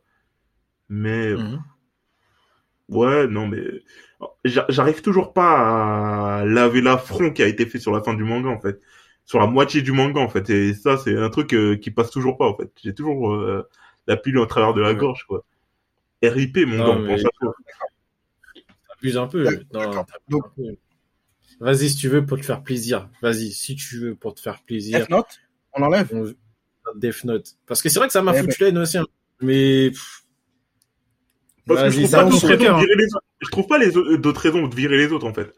Mais. 0.88 1.35
Mhm. 1.35 1.61
Ouais, 2.88 3.26
non, 3.26 3.49
mais. 3.49 3.64
J'arrive 4.44 5.02
toujours 5.02 5.32
pas 5.32 6.38
à 6.38 6.44
laver 6.44 6.80
l'affront 6.80 7.32
qui 7.32 7.42
a 7.42 7.49
été 7.49 7.66
fait 7.66 7.80
sur 7.80 7.90
la 7.90 8.04
fin 8.04 8.14
du 8.14 8.23
manga, 8.23 8.50
en 8.50 8.61
fait. 8.61 8.80
Sur 9.25 9.40
la 9.40 9.49
moitié 9.49 9.82
du 9.82 9.90
manga, 9.90 10.20
en 10.20 10.28
fait. 10.28 10.49
Et 10.49 10.75
ça, 10.75 10.96
c'est 10.96 11.18
un 11.18 11.28
truc 11.28 11.56
qui 11.80 11.90
passe 11.90 12.12
toujours 12.12 12.38
pas, 12.38 12.46
en 12.46 12.56
fait. 12.56 12.70
J'ai 12.85 12.94
toujours 12.94 13.37
la 14.06 14.16
pilule 14.16 14.38
au 14.38 14.46
travers 14.46 14.73
de 14.73 14.80
la 14.80 14.94
gorge, 14.94 15.25
quoi. 15.26 15.44
RIP, 16.23 16.58
mon 16.66 16.78
gars, 16.78 16.99
mais... 16.99 17.23
pense 17.23 17.54
T'abuses 18.88 19.16
un 19.18 19.26
peu. 19.26 19.46
Vas-y, 21.61 21.90
si 21.90 21.96
tu 21.96 22.08
veux, 22.08 22.25
pour 22.25 22.38
te 22.38 22.44
faire 22.44 22.62
plaisir. 22.62 23.08
Vas-y, 23.23 23.50
si 23.50 23.76
tu 23.76 23.99
veux, 23.99 24.14
pour 24.14 24.35
te 24.35 24.40
faire 24.40 24.62
plaisir. 24.62 25.00
Death 25.00 25.11
Note 25.11 25.40
On 25.73 25.82
enlève 25.82 26.35
Death 26.96 27.25
Note. 27.25 27.56
Parce 27.66 27.82
que 27.82 27.88
c'est 27.88 27.99
vrai 27.99 28.08
que 28.08 28.12
ça 28.12 28.23
m'a 28.23 28.37
eh 28.37 28.40
foutu 28.40 28.56
ben. 28.61 28.75
la 28.75 28.80
aussi. 28.82 28.99
Hein. 28.99 29.06
Mais. 29.40 29.90
Parce 31.66 31.82
que 31.82 31.90
je 31.90 32.06
trouve, 32.06 32.11
pas 32.11 32.25
d'autres 32.25 32.46
raisons 32.46 32.78
de 32.78 32.80
virer 32.80 32.96
les 32.96 33.14
autres. 33.14 33.25
je 33.40 33.49
trouve 33.49 33.66
pas 33.66 33.78
les 33.78 34.18
d'autres 34.18 34.40
raisons 34.40 34.68
de 34.68 34.75
virer 34.75 34.96
les 34.99 35.12
autres, 35.12 35.26
en 35.26 35.35
fait. 35.35 35.52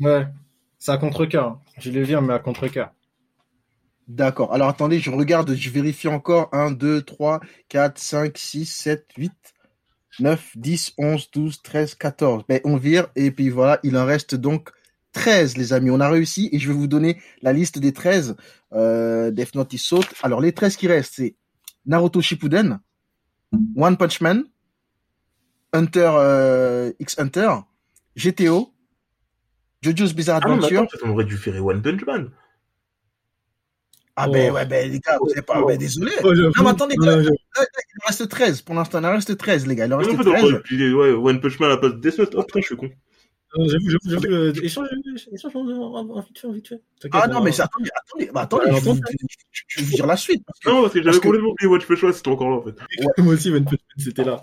Ouais. 0.00 0.26
C'est 0.78 0.92
à 0.92 0.98
contre-cœur. 0.98 1.58
Je 1.78 1.90
les 1.90 2.02
vire, 2.02 2.20
mais 2.20 2.34
à 2.34 2.38
contre-cœur. 2.38 2.92
D'accord. 4.08 4.52
Alors 4.52 4.68
attendez, 4.68 5.00
je 5.00 5.10
regarde, 5.10 5.54
je 5.54 5.70
vérifie 5.70 6.08
encore. 6.08 6.48
1, 6.52 6.70
2, 6.72 7.02
3, 7.02 7.40
4, 7.68 7.98
5, 7.98 8.38
6, 8.38 8.66
7, 8.66 9.06
8, 9.16 9.32
9, 10.20 10.52
10, 10.56 10.94
11, 10.98 11.30
12, 11.30 11.62
13, 11.62 11.94
14. 11.96 12.44
Ben, 12.48 12.60
on 12.64 12.76
vire 12.76 13.08
et 13.16 13.30
puis 13.30 13.50
voilà, 13.50 13.80
il 13.82 13.96
en 13.96 14.04
reste 14.04 14.34
donc 14.34 14.70
13 15.12 15.56
les 15.56 15.72
amis. 15.72 15.90
On 15.90 16.00
a 16.00 16.08
réussi 16.08 16.48
et 16.52 16.58
je 16.58 16.68
vais 16.68 16.74
vous 16.74 16.86
donner 16.86 17.20
la 17.42 17.52
liste 17.52 17.78
des 17.78 17.92
13. 17.92 18.36
Euh, 18.72 19.30
Death 19.32 19.54
Note 19.54 19.72
il 19.72 19.78
saute. 19.78 20.14
Alors 20.22 20.40
les 20.40 20.52
13 20.52 20.76
qui 20.76 20.86
restent, 20.86 21.14
c'est 21.16 21.34
Naruto 21.84 22.20
Shippuden, 22.20 22.78
One 23.76 23.96
Punch 23.96 24.20
Man, 24.20 24.44
Hunter 25.72 26.12
euh, 26.14 26.92
X 27.00 27.18
Hunter, 27.18 27.50
GTO, 28.16 28.72
JoJo's 29.82 30.14
Bizarre 30.14 30.40
ah 30.44 30.46
Adventure. 30.46 30.86
Ah, 30.92 30.98
on 31.04 31.10
aurait 31.10 31.24
dû 31.24 31.36
faire 31.36 31.64
One 31.64 31.82
Punch 31.82 32.04
Man. 32.06 32.30
Ah 34.18 34.28
ben 34.28 34.50
ouais, 34.50 34.64
ben 34.64 34.90
les 34.90 34.98
gars, 34.98 35.18
vous 35.20 35.28
savez 35.28 35.42
pas, 35.42 35.62
ben 35.62 35.76
désolé. 35.76 36.10
non 36.22 36.50
mais 36.62 36.70
attendez, 36.70 36.94
il 36.98 37.08
en 37.08 38.06
reste 38.06 38.28
13 38.28 38.62
pour 38.62 38.74
l'instant, 38.74 38.98
il 39.00 39.06
en 39.06 39.12
reste 39.12 39.36
13 39.36 39.66
les 39.66 39.76
gars, 39.76 39.86
il 39.86 39.92
en 39.92 39.98
reste 39.98 40.18
13. 40.18 40.62
Ouais, 40.94 41.10
One 41.12 41.40
Punch 41.40 41.60
Man 41.60 41.70
à 41.70 41.74
la 41.74 41.78
place 41.78 41.92
de 41.92 42.00
Death 42.00 42.18
Note, 42.18 42.34
oh 42.34 42.42
putain, 42.42 42.60
je 42.60 42.66
suis 42.66 42.76
con. 42.76 42.90
J'avoue, 43.58 43.90
j'avoue, 43.90 44.10
j'avoue. 44.10 44.34
Euh, 44.34 44.52
échange, 44.62 44.88
échange 45.32 45.52
vite 45.54 46.38
fait, 46.38 46.48
vite 46.48 46.68
fait. 46.68 46.80
Ah 47.12 47.28
non, 47.28 47.42
mais 47.42 47.58
attendez, 47.60 47.90
attendez, 47.94 48.30
bah, 48.32 48.42
attendez, 48.42 48.64
je, 49.52 49.62
je, 49.68 49.84
vais 49.84 49.96
dire 49.96 50.06
la 50.06 50.16
suite. 50.16 50.42
Parce 50.46 50.58
que, 50.60 50.70
non, 50.70 50.82
parce 50.82 50.94
que 50.94 51.02
j'avais 51.02 51.20
complètement 51.20 51.50
oublié 51.50 51.68
Watch 51.68 51.86
Pêchois, 51.86 52.12
c'était 52.12 52.28
encore 52.28 52.50
là 52.50 52.56
en 52.56 52.62
fait. 52.62 52.70
Ouais. 52.70 53.06
Moi 53.22 53.34
aussi, 53.34 53.52
c'était 53.98 54.24
là. 54.24 54.42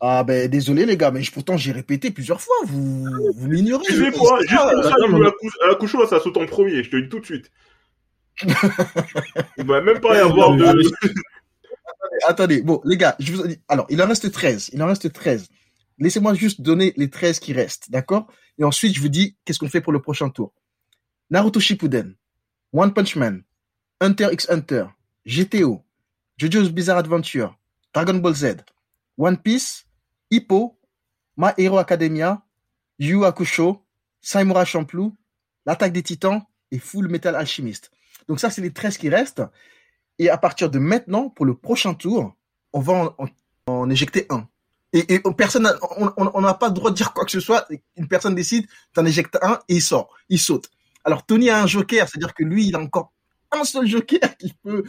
Ah 0.00 0.24
ben 0.24 0.48
désolé 0.48 0.84
les 0.84 0.96
gars, 0.96 1.10
mais 1.10 1.22
pourtant 1.32 1.56
j'ai 1.56 1.72
répété 1.72 2.10
plusieurs 2.10 2.40
fois, 2.40 2.54
vous, 2.64 3.06
vous 3.36 3.48
m'ignorez. 3.48 3.84
Tu 3.86 3.94
sais 3.94 4.10
quoi, 4.10 4.38
juste 4.40 4.60
pour 4.60 4.84
ça, 4.84 4.94
à 5.64 5.68
la 5.68 5.74
couche, 5.76 5.96
ça 6.08 6.20
saute 6.20 6.36
en 6.36 6.46
premier, 6.46 6.82
je 6.82 6.90
te 6.90 6.96
dis 6.96 7.08
tout 7.08 7.20
de 7.20 7.24
suite. 7.24 7.50
Il 8.42 9.66
va 9.66 9.80
même 9.80 10.00
pas 10.00 10.16
y 10.16 10.20
avoir 10.20 10.56
de... 10.56 10.82
Attendez, 12.26 12.62
bon 12.62 12.80
les 12.84 12.96
gars, 12.96 13.16
je 13.18 13.32
vous 13.32 13.46
dis, 13.46 13.58
alors 13.68 13.86
il 13.90 14.00
en 14.02 14.06
reste 14.06 14.30
13, 14.30 14.70
il 14.72 14.82
en 14.82 14.86
reste 14.86 15.12
13. 15.12 15.48
Laissez-moi 15.98 16.34
juste 16.34 16.60
donner 16.60 16.92
les 16.96 17.10
13 17.10 17.38
qui 17.38 17.52
restent, 17.52 17.90
d'accord? 17.90 18.26
Et 18.58 18.64
ensuite 18.64 18.94
je 18.94 19.00
vous 19.00 19.08
dis 19.08 19.36
qu'est-ce 19.44 19.58
qu'on 19.58 19.68
fait 19.68 19.80
pour 19.80 19.92
le 19.92 20.00
prochain 20.00 20.30
tour? 20.30 20.52
Naruto 21.30 21.60
Shippuden, 21.60 22.14
One 22.72 22.92
Punch 22.92 23.16
Man, 23.16 23.42
Hunter 24.00 24.28
x 24.32 24.48
Hunter, 24.50 24.86
GTO, 25.26 25.82
JoJo's 26.38 26.70
Bizarre 26.70 26.98
Adventure, 26.98 27.56
Dragon 27.92 28.14
Ball 28.14 28.34
Z, 28.34 28.56
One 29.16 29.38
Piece, 29.38 29.86
Hippo, 30.30 30.78
My 31.36 31.50
Hero 31.56 31.78
Academia, 31.78 32.42
Yu 32.98 33.24
Hakusho, 33.24 33.84
Saimura 34.20 34.64
Champloo, 34.64 35.14
L'attaque 35.66 35.92
des 35.92 36.02
titans 36.02 36.42
et 36.70 36.78
Full 36.78 37.08
Metal 37.08 37.34
Alchemist. 37.34 37.90
Donc 38.28 38.40
ça, 38.40 38.50
c'est 38.50 38.62
les 38.62 38.72
13 38.72 38.98
qui 38.98 39.08
restent. 39.08 39.42
Et 40.18 40.30
à 40.30 40.38
partir 40.38 40.70
de 40.70 40.78
maintenant, 40.78 41.28
pour 41.28 41.44
le 41.44 41.54
prochain 41.54 41.94
tour, 41.94 42.34
on 42.72 42.80
va 42.80 43.14
en, 43.66 43.90
éjecter 43.90 44.26
un. 44.30 44.48
Et, 44.92 45.20
personne, 45.36 45.68
on 46.16 46.40
n'a 46.40 46.54
pas 46.54 46.68
le 46.68 46.74
droit 46.74 46.90
de 46.90 46.94
dire 46.94 47.12
quoi 47.12 47.24
que 47.24 47.30
ce 47.32 47.40
soit. 47.40 47.66
Une 47.96 48.06
personne 48.06 48.34
décide, 48.34 48.66
en 48.96 49.04
éjectes 49.04 49.38
un 49.42 49.58
et 49.68 49.76
il 49.76 49.82
sort, 49.82 50.14
il 50.28 50.38
saute. 50.38 50.70
Alors 51.04 51.26
Tony 51.26 51.50
a 51.50 51.60
un 51.60 51.66
joker, 51.66 52.08
c'est-à-dire 52.08 52.32
que 52.32 52.44
lui, 52.44 52.68
il 52.68 52.76
a 52.76 52.80
encore 52.80 53.12
un 53.50 53.64
seul 53.64 53.86
joker 53.86 54.36
qui 54.38 54.52
peut, 54.62 54.84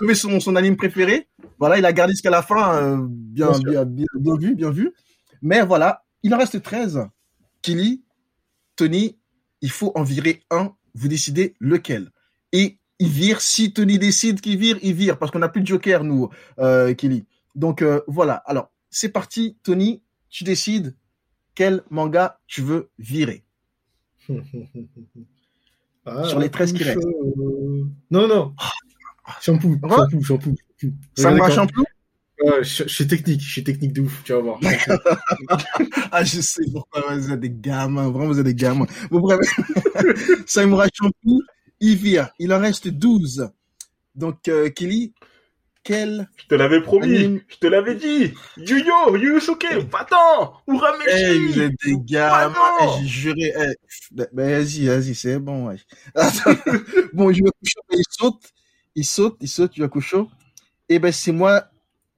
on 0.00 0.14
son, 0.14 0.40
son 0.40 0.56
anime 0.56 0.76
préféré. 0.76 1.28
Voilà, 1.58 1.78
il 1.78 1.84
a 1.84 1.92
gardé 1.92 2.12
jusqu'à 2.12 2.30
la 2.30 2.42
fin, 2.42 2.74
euh, 2.74 2.98
bien, 3.00 3.50
bien, 3.58 3.84
bien, 3.84 4.06
bien, 4.14 4.36
vu, 4.36 4.54
bien 4.54 4.70
vu. 4.70 4.92
Mais 5.42 5.62
voilà, 5.62 6.04
il 6.22 6.34
en 6.34 6.38
reste 6.38 6.62
13. 6.62 7.06
Killy, 7.62 8.02
Tony, 8.76 9.18
il 9.60 9.70
faut 9.70 9.92
en 9.94 10.02
virer 10.02 10.42
un. 10.50 10.74
Vous 10.94 11.08
décidez 11.08 11.54
lequel. 11.60 12.10
Et 12.52 12.78
il 12.98 13.08
vire. 13.08 13.40
Si 13.40 13.72
Tony 13.72 13.98
décide 13.98 14.40
qu'il 14.40 14.58
vire, 14.58 14.78
il 14.82 14.94
vire. 14.94 15.18
Parce 15.18 15.30
qu'on 15.30 15.38
n'a 15.38 15.48
plus 15.48 15.62
de 15.62 15.66
joker, 15.66 16.04
nous, 16.04 16.28
euh, 16.58 16.94
Kelly. 16.94 17.26
Donc 17.54 17.82
euh, 17.82 18.00
voilà. 18.06 18.34
Alors, 18.46 18.70
c'est 18.90 19.10
parti. 19.10 19.56
Tony, 19.62 20.02
tu 20.28 20.44
décides 20.44 20.94
quel 21.54 21.82
manga 21.90 22.38
tu 22.46 22.62
veux 22.62 22.90
virer. 22.98 23.44
Ah, 26.08 26.22
Sur 26.22 26.38
les 26.38 26.48
13 26.48 26.72
qui 26.72 26.84
restent. 26.84 27.04
Euh, 27.04 27.84
non, 28.12 28.28
non. 28.28 28.54
Shampoo, 29.40 29.76
shampoo, 29.82 30.22
shampoo. 30.22 30.54
Ça 31.16 31.32
me 31.32 31.38
va 31.40 31.50
shampoo 31.50 31.82
je, 32.62 32.84
suis 32.86 33.06
technique, 33.06 33.40
je 33.40 33.50
suis 33.50 33.64
technique 33.64 33.92
de 33.92 34.02
ouf, 34.02 34.22
tu 34.24 34.32
vas 34.32 34.40
voir. 34.40 34.60
ah, 36.12 36.24
je 36.24 36.40
sais 36.40 36.62
pourquoi 36.72 37.14
vous 37.14 37.32
êtes 37.32 37.40
des 37.40 37.50
gamins, 37.50 38.10
vraiment 38.10 38.26
vous 38.26 38.38
êtes 38.38 38.44
des 38.44 38.54
gamins. 38.54 38.86
Bon, 39.10 39.20
bref, 39.20 39.40
Samurai 40.46 40.88
Shampoo, 40.92 41.42
il 41.86 41.96
vire, 41.96 42.30
il 42.38 42.52
en 42.52 42.58
reste 42.58 42.88
12. 42.88 43.50
Donc, 44.14 44.48
euh, 44.48 44.70
Kelly, 44.70 45.12
quel. 45.84 46.28
Je 46.36 46.46
te 46.46 46.54
l'avais 46.54 46.82
promis, 46.82 47.42
je 47.48 47.56
te 47.56 47.66
l'avais 47.66 47.94
dit. 47.94 48.34
Yuyo, 48.56 49.16
Yusuke, 49.16 49.72
va-t'en, 49.90 50.54
Urameshi. 50.66 51.08
Hey, 51.10 51.38
vous 51.38 51.60
êtes 51.60 51.72
des 51.84 51.96
gamins, 52.00 52.54
hey, 52.80 52.88
j'ai 53.02 53.06
juré. 53.06 53.52
Hey. 53.56 53.74
Ben, 54.10 54.28
vas-y, 54.32 54.86
vas-y, 54.86 55.14
c'est 55.14 55.38
bon. 55.38 55.68
Ouais. 55.68 55.76
bon, 57.12 57.30
il 57.30 57.42
saute, 58.10 58.52
il 58.94 59.04
saute, 59.04 59.36
il 59.40 59.48
saute, 59.48 59.76
Yuakusho. 59.76 60.28
Et 60.88 60.96
eh 60.96 60.98
ben, 60.98 61.12
c'est 61.12 61.32
moi 61.32 61.68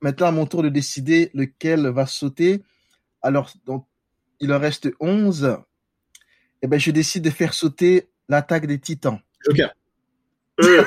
Maintenant, 0.00 0.28
à 0.28 0.30
mon 0.30 0.46
tour 0.46 0.62
de 0.62 0.68
décider 0.68 1.30
lequel 1.34 1.88
va 1.88 2.06
sauter. 2.06 2.62
Alors, 3.20 3.52
donc, 3.66 3.84
il 4.38 4.52
en 4.52 4.58
reste 4.58 4.88
11. 5.00 5.58
Eh 6.62 6.66
ben, 6.68 6.78
je 6.78 6.90
décide 6.92 7.24
de 7.24 7.30
faire 7.30 7.52
sauter 7.52 8.08
l'attaque 8.28 8.66
des 8.66 8.78
titans. 8.78 9.20
Joker. 9.48 9.72
Euh, 10.60 10.84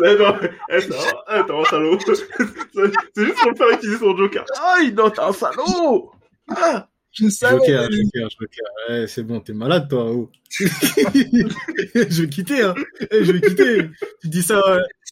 non, 0.18 0.96
attends, 1.26 1.64
salaud. 1.64 1.98
C'est 2.06 3.24
juste 3.24 3.38
pour 3.40 3.50
le 3.50 3.56
faire 3.56 3.70
utiliser 3.70 3.98
son 3.98 4.16
Joker. 4.16 4.44
Aïe, 4.62 4.92
non, 4.92 5.08
t'es 5.10 5.20
un 5.20 5.32
salaud! 5.32 6.12
Ah, 6.48 6.86
je 7.12 7.28
savais. 7.28 7.58
Joker, 7.58 7.88
Joker, 7.90 8.30
Joker. 8.30 8.66
Ouais, 8.88 9.06
c'est 9.08 9.22
bon, 9.22 9.40
t'es 9.40 9.54
malade, 9.54 9.88
toi. 9.88 10.04
Oh. 10.10 10.30
je 10.60 12.22
vais 12.22 12.28
quitter, 12.28 12.62
hein. 12.62 12.74
Eh, 13.10 13.24
je 13.24 13.32
vais 13.32 13.40
quitter. 13.40 13.90
Tu 14.20 14.28
dis 14.28 14.42
ça, 14.42 14.60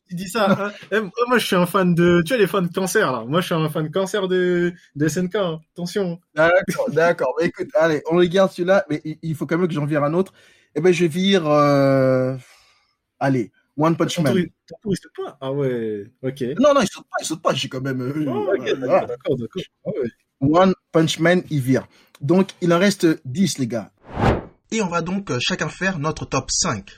tu 0.09 0.15
dis 0.15 0.29
ça. 0.29 0.51
Hein. 0.51 0.73
Eh, 0.93 1.01
moi, 1.01 1.39
je 1.39 1.47
suis 1.47 1.57
un 1.57 1.67
fan 1.67 1.95
de, 1.95 2.23
tu 2.23 2.35
vois, 2.35 2.39
les 2.39 2.47
fans 2.47 2.63
de 2.63 2.73
cancer, 2.73 3.11
là. 3.11 3.25
Moi, 3.27 3.41
je 3.41 3.47
suis 3.47 3.55
un 3.55 3.69
fan 3.71 3.87
de 3.89 3.93
cancer 3.93 4.29
de, 4.29 4.75
de 4.97 5.09
SNK, 5.09 5.35
hein. 5.37 5.61
Attention. 5.73 6.21
D'accord, 6.35 6.91
d'accord. 6.91 7.35
Mais 7.41 7.47
écoute, 7.47 7.69
allez, 7.75 8.03
on 8.11 8.17
regarde 8.17 8.51
celui-là, 8.51 8.85
mais 8.91 9.01
il 9.23 9.35
faut 9.35 9.47
quand 9.47 9.57
même 9.57 9.67
que 9.67 9.75
j'en 9.75 9.87
vire 9.87 10.05
un 10.05 10.13
autre. 10.13 10.35
Eh 10.75 10.81
ben, 10.81 10.93
je 10.93 11.07
vire, 11.07 11.49
euh... 11.49 12.37
allez, 13.21 13.53
One 13.77 13.97
Punch 13.97 14.19
Man. 14.19 14.35
il 14.37 14.51
saute 14.97 15.13
pas? 15.17 15.39
Ah 15.41 15.53
ouais, 15.53 16.11
ok. 16.23 16.41
Non, 16.59 16.75
non, 16.75 16.81
il 16.81 16.89
saute 16.89 17.07
pas, 17.11 17.17
il 17.21 17.25
saute 17.25 17.43
pas. 17.43 17.55
J'ai 17.55 17.69
quand 17.69 17.81
même. 17.81 18.01
Euh, 18.01 18.25
oh, 18.27 18.53
ok, 18.57 18.79
d'accord, 18.79 19.07
d'accord. 19.07 19.37
Ah 19.87 19.91
ouais. 19.91 20.09
One 20.41 20.75
Punch 20.93 21.19
Man, 21.21 21.43
il 21.51 21.61
vire. 21.61 21.87
Donc, 22.21 22.51
il 22.61 22.73
en 22.73 22.79
reste 22.79 23.07
10, 23.25 23.59
les 23.59 23.67
gars. 23.67 23.93
Et 24.71 24.83
on 24.83 24.89
va 24.89 25.01
donc 25.03 25.31
euh, 25.31 25.39
chacun 25.41 25.69
faire 25.69 25.99
notre 25.99 26.25
top 26.27 26.51
5. 26.51 26.91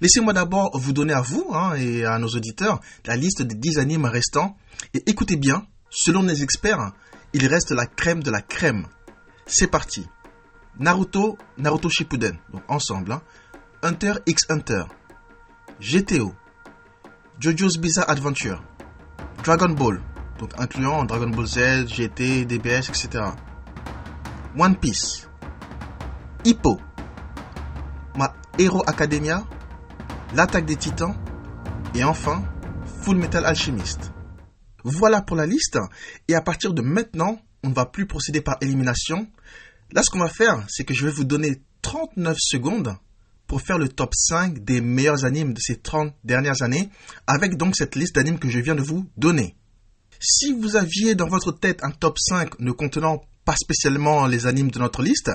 Laissez-moi 0.00 0.32
d'abord 0.32 0.76
vous 0.78 0.92
donner 0.92 1.14
à 1.14 1.22
vous 1.22 1.48
hein, 1.52 1.74
et 1.76 2.04
à 2.04 2.18
nos 2.18 2.28
auditeurs 2.28 2.80
la 3.06 3.16
liste 3.16 3.42
des 3.42 3.54
10 3.54 3.78
animes 3.78 4.04
restants. 4.04 4.56
Et 4.94 5.02
écoutez 5.06 5.36
bien, 5.36 5.66
selon 5.88 6.22
les 6.22 6.42
experts, 6.42 6.92
il 7.32 7.46
reste 7.46 7.70
la 7.70 7.86
crème 7.86 8.22
de 8.22 8.30
la 8.30 8.42
crème. 8.42 8.86
C'est 9.46 9.68
parti. 9.68 10.06
Naruto, 10.78 11.38
Naruto 11.58 11.88
Shippuden, 11.88 12.36
donc 12.52 12.62
ensemble. 12.68 13.12
Hein. 13.12 13.22
Hunter 13.82 14.14
x 14.26 14.46
Hunter. 14.50 14.84
GTO. 15.80 16.34
JoJo's 17.38 17.78
Bizarre 17.78 18.10
Adventure. 18.10 18.62
Dragon 19.42 19.70
Ball, 19.70 20.02
donc 20.38 20.50
incluant 20.58 21.06
Dragon 21.06 21.30
Ball 21.30 21.46
Z, 21.46 21.88
GT, 21.88 22.44
DBS, 22.44 22.90
etc. 22.90 23.24
One 24.58 24.76
Piece, 24.76 25.26
Hippo, 26.44 26.78
Ma 28.14 28.34
Hero 28.58 28.82
Academia, 28.86 29.46
L'attaque 30.34 30.66
des 30.66 30.76
titans, 30.76 31.16
et 31.94 32.04
enfin 32.04 32.44
Full 33.02 33.16
Metal 33.16 33.46
Alchemist. 33.46 34.12
Voilà 34.84 35.22
pour 35.22 35.36
la 35.36 35.46
liste, 35.46 35.78
et 36.28 36.34
à 36.34 36.42
partir 36.42 36.74
de 36.74 36.82
maintenant, 36.82 37.40
on 37.64 37.70
ne 37.70 37.74
va 37.74 37.86
plus 37.86 38.06
procéder 38.06 38.42
par 38.42 38.58
élimination. 38.60 39.26
Là, 39.92 40.02
ce 40.02 40.10
qu'on 40.10 40.18
va 40.18 40.28
faire, 40.28 40.62
c'est 40.68 40.84
que 40.84 40.92
je 40.92 41.06
vais 41.06 41.12
vous 41.12 41.24
donner 41.24 41.62
39 41.80 42.36
secondes 42.38 42.94
pour 43.50 43.62
faire 43.62 43.78
le 43.78 43.88
top 43.88 44.14
5 44.14 44.62
des 44.62 44.80
meilleurs 44.80 45.24
animes 45.24 45.54
de 45.54 45.58
ces 45.60 45.74
30 45.74 46.14
dernières 46.22 46.62
années, 46.62 46.88
avec 47.26 47.56
donc 47.56 47.74
cette 47.74 47.96
liste 47.96 48.14
d'animes 48.14 48.38
que 48.38 48.48
je 48.48 48.60
viens 48.60 48.76
de 48.76 48.80
vous 48.80 49.10
donner. 49.16 49.56
Si 50.20 50.52
vous 50.52 50.76
aviez 50.76 51.16
dans 51.16 51.26
votre 51.26 51.50
tête 51.50 51.82
un 51.82 51.90
top 51.90 52.16
5 52.16 52.60
ne 52.60 52.70
contenant 52.70 53.24
pas 53.44 53.56
spécialement 53.60 54.28
les 54.28 54.46
animes 54.46 54.70
de 54.70 54.78
notre 54.78 55.02
liste, 55.02 55.32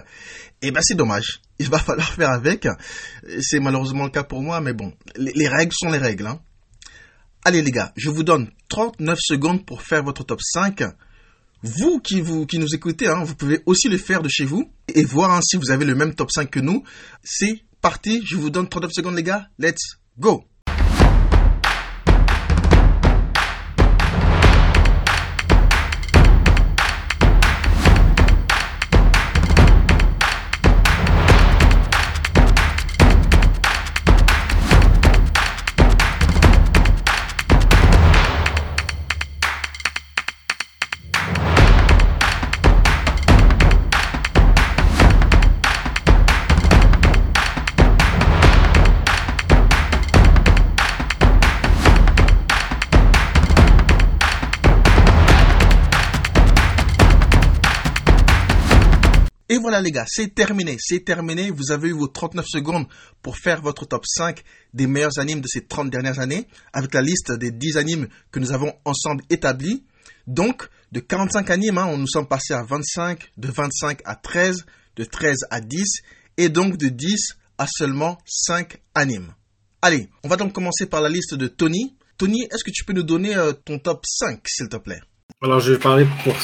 eh 0.61 0.71
ben 0.71 0.79
c'est 0.81 0.95
dommage. 0.95 1.41
Il 1.59 1.69
va 1.69 1.77
falloir 1.85 2.09
faire 2.09 2.29
avec. 2.29 2.69
C'est 3.41 3.59
malheureusement 3.59 4.05
le 4.05 4.11
cas 4.11 4.23
pour 4.23 4.41
moi, 4.41 4.61
mais 4.61 4.71
bon, 4.71 4.93
les, 5.17 5.49
règles 5.49 5.73
sont 5.77 5.91
les 5.91 5.97
règles. 5.97 6.27
Hein. 6.27 6.39
Allez 7.43 7.61
les 7.63 7.71
gars, 7.71 7.91
je 7.97 8.09
vous 8.09 8.23
donne 8.23 8.49
39 8.69 9.19
secondes 9.21 9.65
pour 9.65 9.81
faire 9.81 10.05
votre 10.05 10.23
top 10.23 10.39
5. 10.41 10.83
Vous 11.63 11.99
qui, 11.99 12.21
vous, 12.21 12.45
qui 12.45 12.59
nous 12.59 12.73
écoutez, 12.73 13.09
hein, 13.09 13.25
vous 13.25 13.35
pouvez 13.35 13.61
aussi 13.65 13.89
le 13.89 13.97
faire 13.97 14.21
de 14.21 14.29
chez 14.29 14.45
vous 14.45 14.71
et 14.87 15.03
voir 15.03 15.31
hein, 15.31 15.41
si 15.43 15.57
vous 15.57 15.69
avez 15.71 15.83
le 15.83 15.95
même 15.95 16.15
top 16.15 16.31
5 16.31 16.49
que 16.49 16.61
nous. 16.61 16.81
C'est 17.21 17.65
parti, 17.85 18.25
je 18.25 18.35
vous 18.35 18.49
donne 18.49 18.67
39 18.67 18.89
secondes 18.91 19.15
les 19.15 19.21
gars. 19.21 19.47
Let's 19.59 19.99
go 20.17 20.43
voilà 59.65 59.81
les 59.81 59.91
gars, 59.91 60.05
c'est 60.07 60.35
terminé, 60.35 60.77
c'est 60.79 61.03
terminé. 61.03 61.49
Vous 61.49 61.71
avez 61.71 61.89
eu 61.89 61.93
vos 61.93 62.07
39 62.07 62.45
secondes 62.47 62.85
pour 63.23 63.35
faire 63.35 63.63
votre 63.63 63.87
top 63.87 64.05
5 64.05 64.43
des 64.75 64.85
meilleurs 64.85 65.17
animes 65.17 65.41
de 65.41 65.47
ces 65.47 65.65
30 65.65 65.89
dernières 65.89 66.19
années, 66.19 66.47
avec 66.71 66.93
la 66.93 67.01
liste 67.01 67.31
des 67.31 67.49
10 67.49 67.77
animes 67.77 68.07
que 68.29 68.37
nous 68.37 68.51
avons 68.51 68.73
ensemble 68.85 69.23
établis. 69.31 69.83
Donc, 70.27 70.69
de 70.91 70.99
45 70.99 71.49
animes, 71.49 71.79
hein, 71.79 71.97
nous 71.97 72.05
sommes 72.05 72.27
passés 72.27 72.53
à 72.53 72.61
25, 72.61 73.31
de 73.37 73.47
25 73.47 74.01
à 74.05 74.15
13, 74.15 74.67
de 74.97 75.03
13 75.03 75.35
à 75.49 75.61
10, 75.61 75.83
et 76.37 76.49
donc 76.49 76.77
de 76.77 76.89
10 76.89 77.35
à 77.57 77.65
seulement 77.65 78.19
5 78.27 78.77
animes. 78.93 79.33
Allez, 79.81 80.09
on 80.23 80.27
va 80.27 80.35
donc 80.35 80.53
commencer 80.53 80.85
par 80.85 81.01
la 81.01 81.09
liste 81.09 81.33
de 81.33 81.47
Tony. 81.47 81.97
Tony, 82.19 82.43
est-ce 82.51 82.63
que 82.63 82.69
tu 82.71 82.85
peux 82.85 82.93
nous 82.93 83.01
donner 83.01 83.35
euh, 83.35 83.51
ton 83.51 83.79
top 83.79 84.05
5, 84.05 84.41
s'il 84.45 84.69
te 84.69 84.77
plaît? 84.77 85.01
Alors, 85.41 85.59
je 85.59 85.73
vais 85.73 85.79
parler 85.79 86.05
pour, 86.23 86.35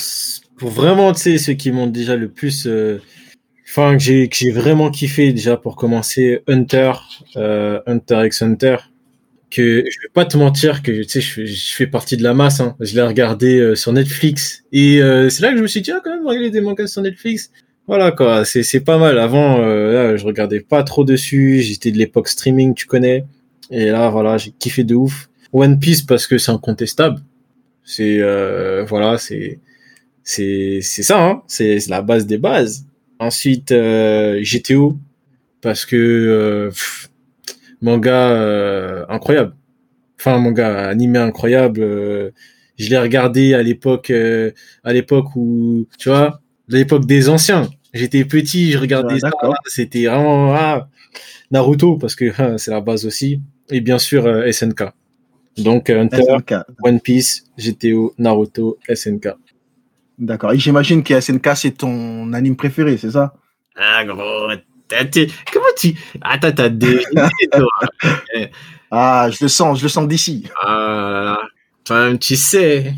pour 0.61 0.69
vraiment, 0.69 1.11
tu 1.11 1.21
sais, 1.21 1.37
ceux 1.37 1.53
qui 1.53 1.71
m'ont 1.71 1.87
déjà 1.87 2.15
le 2.15 2.29
plus... 2.29 2.65
Euh, 2.67 3.01
enfin, 3.67 3.97
que 3.97 4.03
j'ai, 4.03 4.29
que 4.29 4.35
j'ai 4.35 4.51
vraiment 4.51 4.89
kiffé 4.89 5.33
déjà 5.33 5.57
pour 5.57 5.75
commencer, 5.75 6.41
Hunter, 6.47 6.93
euh, 7.35 7.81
Hunter 7.85 8.21
x 8.25 8.41
Hunter, 8.41 8.77
que 9.49 9.83
je 9.85 10.01
vais 10.01 10.11
pas 10.13 10.25
te 10.25 10.37
mentir 10.37 10.81
que 10.81 11.03
tu 11.03 11.19
sais 11.19 11.19
je, 11.19 11.73
fais 11.73 11.87
partie 11.87 12.15
de 12.15 12.23
la 12.23 12.33
masse 12.33 12.61
hein. 12.61 12.77
je 12.79 12.95
l'ai 12.95 13.01
regardé 13.01 13.75
sur 13.75 13.91
Netflix 13.91 14.63
et 14.71 15.01
c'est 15.29 15.41
là 15.41 15.51
que 15.51 15.57
je 15.57 15.61
me 15.61 15.67
suis 15.67 15.81
dit 15.81 15.91
ah 15.91 15.99
quand 16.01 16.09
même 16.09 16.25
regarder 16.25 16.49
des 16.51 16.61
mangas 16.61 16.87
sur 16.87 17.01
Netflix 17.01 17.51
voilà 17.87 18.11
quoi, 18.11 18.45
c'est 18.45 18.79
pas 18.79 18.97
mal. 18.97 19.19
Avant, 19.19 19.59
euh, 19.59 20.15
je 20.15 20.25
regardais 20.25 20.59
pas 20.61 20.83
trop 20.83 21.03
dessus. 21.03 21.61
J'étais 21.61 21.91
de 21.91 21.97
l'époque 21.97 22.29
streaming, 22.29 22.73
tu 22.73 22.85
connais. 22.85 23.25
Et 23.69 23.87
là, 23.87 24.09
voilà, 24.09 24.37
j'ai 24.37 24.51
kiffé 24.51 24.83
de 24.83 24.95
ouf. 24.95 25.29
One 25.51 25.79
Piece 25.79 26.01
parce 26.01 26.27
que 26.27 26.37
c'est 26.37 26.51
incontestable. 26.51 27.19
C'est 27.83 28.19
euh, 28.19 28.85
voilà, 28.85 29.17
c'est 29.17 29.59
c'est 30.23 30.79
c'est 30.81 31.03
ça, 31.03 31.23
hein. 31.23 31.43
c'est 31.47 31.87
la 31.87 32.01
base 32.01 32.25
des 32.25 32.37
bases. 32.37 32.85
Ensuite, 33.19 33.71
euh, 33.71 34.41
GTO 34.43 34.97
parce 35.61 35.85
que 35.85 35.95
euh, 35.95 36.71
manga 37.81 38.31
euh, 38.31 39.05
incroyable. 39.09 39.55
Enfin, 40.19 40.39
manga 40.39 40.87
animé 40.87 41.19
incroyable. 41.19 41.81
je 42.77 42.89
l'ai 42.89 42.97
regardé 42.97 43.53
à 43.53 43.63
l'époque, 43.63 44.11
à 44.83 44.93
l'époque 44.93 45.35
où 45.35 45.87
tu 45.97 46.09
vois, 46.09 46.41
l'époque 46.67 47.05
des 47.05 47.29
anciens. 47.29 47.69
J'étais 47.93 48.25
petit, 48.25 48.71
je 48.71 48.77
regardais 48.77 49.19
ça. 49.19 49.31
C'était 49.65 50.05
vraiment 50.05 50.53
ah, 50.55 50.89
Naruto 51.51 51.97
parce 51.97 52.15
que 52.15 52.31
hein, 52.41 52.57
c'est 52.57 52.71
la 52.71 52.81
base 52.81 53.05
aussi. 53.05 53.41
Et 53.69 53.81
bien 53.81 53.99
sûr 53.99 54.23
SNK. 54.51 54.83
Donc 55.57 55.89
Hunter, 55.89 56.37
One 56.83 56.99
Piece, 57.01 57.45
GTO, 57.57 58.13
Naruto, 58.17 58.77
SNK. 58.93 59.29
D'accord. 60.21 60.53
Et 60.53 60.59
j'imagine 60.59 61.03
que 61.03 61.19
SNK 61.19 61.49
c'est 61.55 61.71
ton 61.71 62.31
anime 62.31 62.55
préféré, 62.55 62.95
c'est 62.97 63.11
ça? 63.11 63.33
Ah 63.75 64.05
gros, 64.05 64.47
comment 65.51 65.65
tu 65.77 65.95
Attends, 66.21 66.51
t'as 66.51 66.69
des 66.69 67.03
Ah, 68.91 69.29
je 69.31 69.45
le 69.45 69.47
sens, 69.47 69.79
je 69.79 69.83
le 69.83 69.89
sens 69.89 70.07
d'ici. 70.07 70.47
Ah 70.63 71.37
là 71.89 72.17
tu 72.17 72.35
sais. 72.35 72.93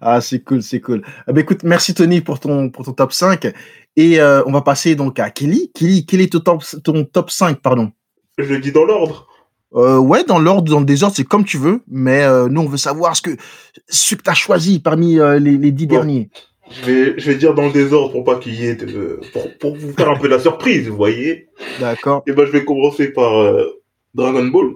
Ah, 0.00 0.20
c'est 0.20 0.40
cool, 0.40 0.62
c'est 0.62 0.80
cool. 0.80 1.02
Eh 1.28 1.32
ben, 1.32 1.40
écoute, 1.40 1.62
merci 1.62 1.94
Tony 1.94 2.20
pour 2.20 2.40
ton, 2.40 2.70
pour 2.70 2.84
ton 2.84 2.92
top 2.92 3.12
5. 3.12 3.52
Et 3.96 4.20
euh, 4.20 4.42
on 4.46 4.52
va 4.52 4.62
passer 4.62 4.94
donc 4.94 5.18
à 5.18 5.30
Kelly. 5.30 5.70
Kelly, 5.74 6.06
quel 6.06 6.20
est 6.20 6.32
ton 6.32 6.40
top, 6.40 6.64
ton 6.82 7.04
top 7.04 7.30
5, 7.30 7.60
pardon? 7.60 7.92
Je 8.38 8.44
le 8.44 8.58
dis 8.58 8.72
dans 8.72 8.84
l'ordre. 8.84 9.28
Euh, 9.74 9.98
ouais, 9.98 10.24
dans 10.24 10.38
l'ordre, 10.38 10.70
dans 10.70 10.80
le 10.80 10.86
désordre, 10.86 11.16
c'est 11.16 11.24
comme 11.24 11.44
tu 11.44 11.58
veux. 11.58 11.80
Mais 11.88 12.22
euh, 12.22 12.48
nous, 12.48 12.62
on 12.62 12.68
veut 12.68 12.76
savoir 12.76 13.16
ce 13.16 13.22
que, 13.22 13.30
ce 13.88 14.14
que 14.14 14.22
tu 14.22 14.30
as 14.30 14.34
choisi 14.34 14.80
parmi 14.80 15.16
les, 15.16 15.58
les 15.58 15.70
dix 15.72 15.86
derniers. 15.86 16.30
Je 16.70 16.84
vais, 16.84 17.14
je 17.18 17.30
vais 17.30 17.36
dire 17.36 17.54
dans 17.54 17.66
le 17.66 17.72
désordre 17.72 18.12
pour 18.12 18.24
pas 18.24 18.36
qu'il 18.36 18.54
y 18.54 18.66
ait 18.66 18.76
pour, 18.76 19.58
pour, 19.58 19.76
vous 19.76 19.92
faire 19.92 20.10
un 20.10 20.16
peu 20.16 20.28
la 20.28 20.38
surprise, 20.38 20.88
vous 20.88 20.96
voyez. 20.96 21.48
D'accord. 21.78 22.22
Et 22.26 22.32
ben, 22.32 22.46
je 22.46 22.52
vais 22.52 22.64
commencer 22.64 23.08
par 23.08 23.32
Dragon 24.14 24.46
Ball. 24.46 24.72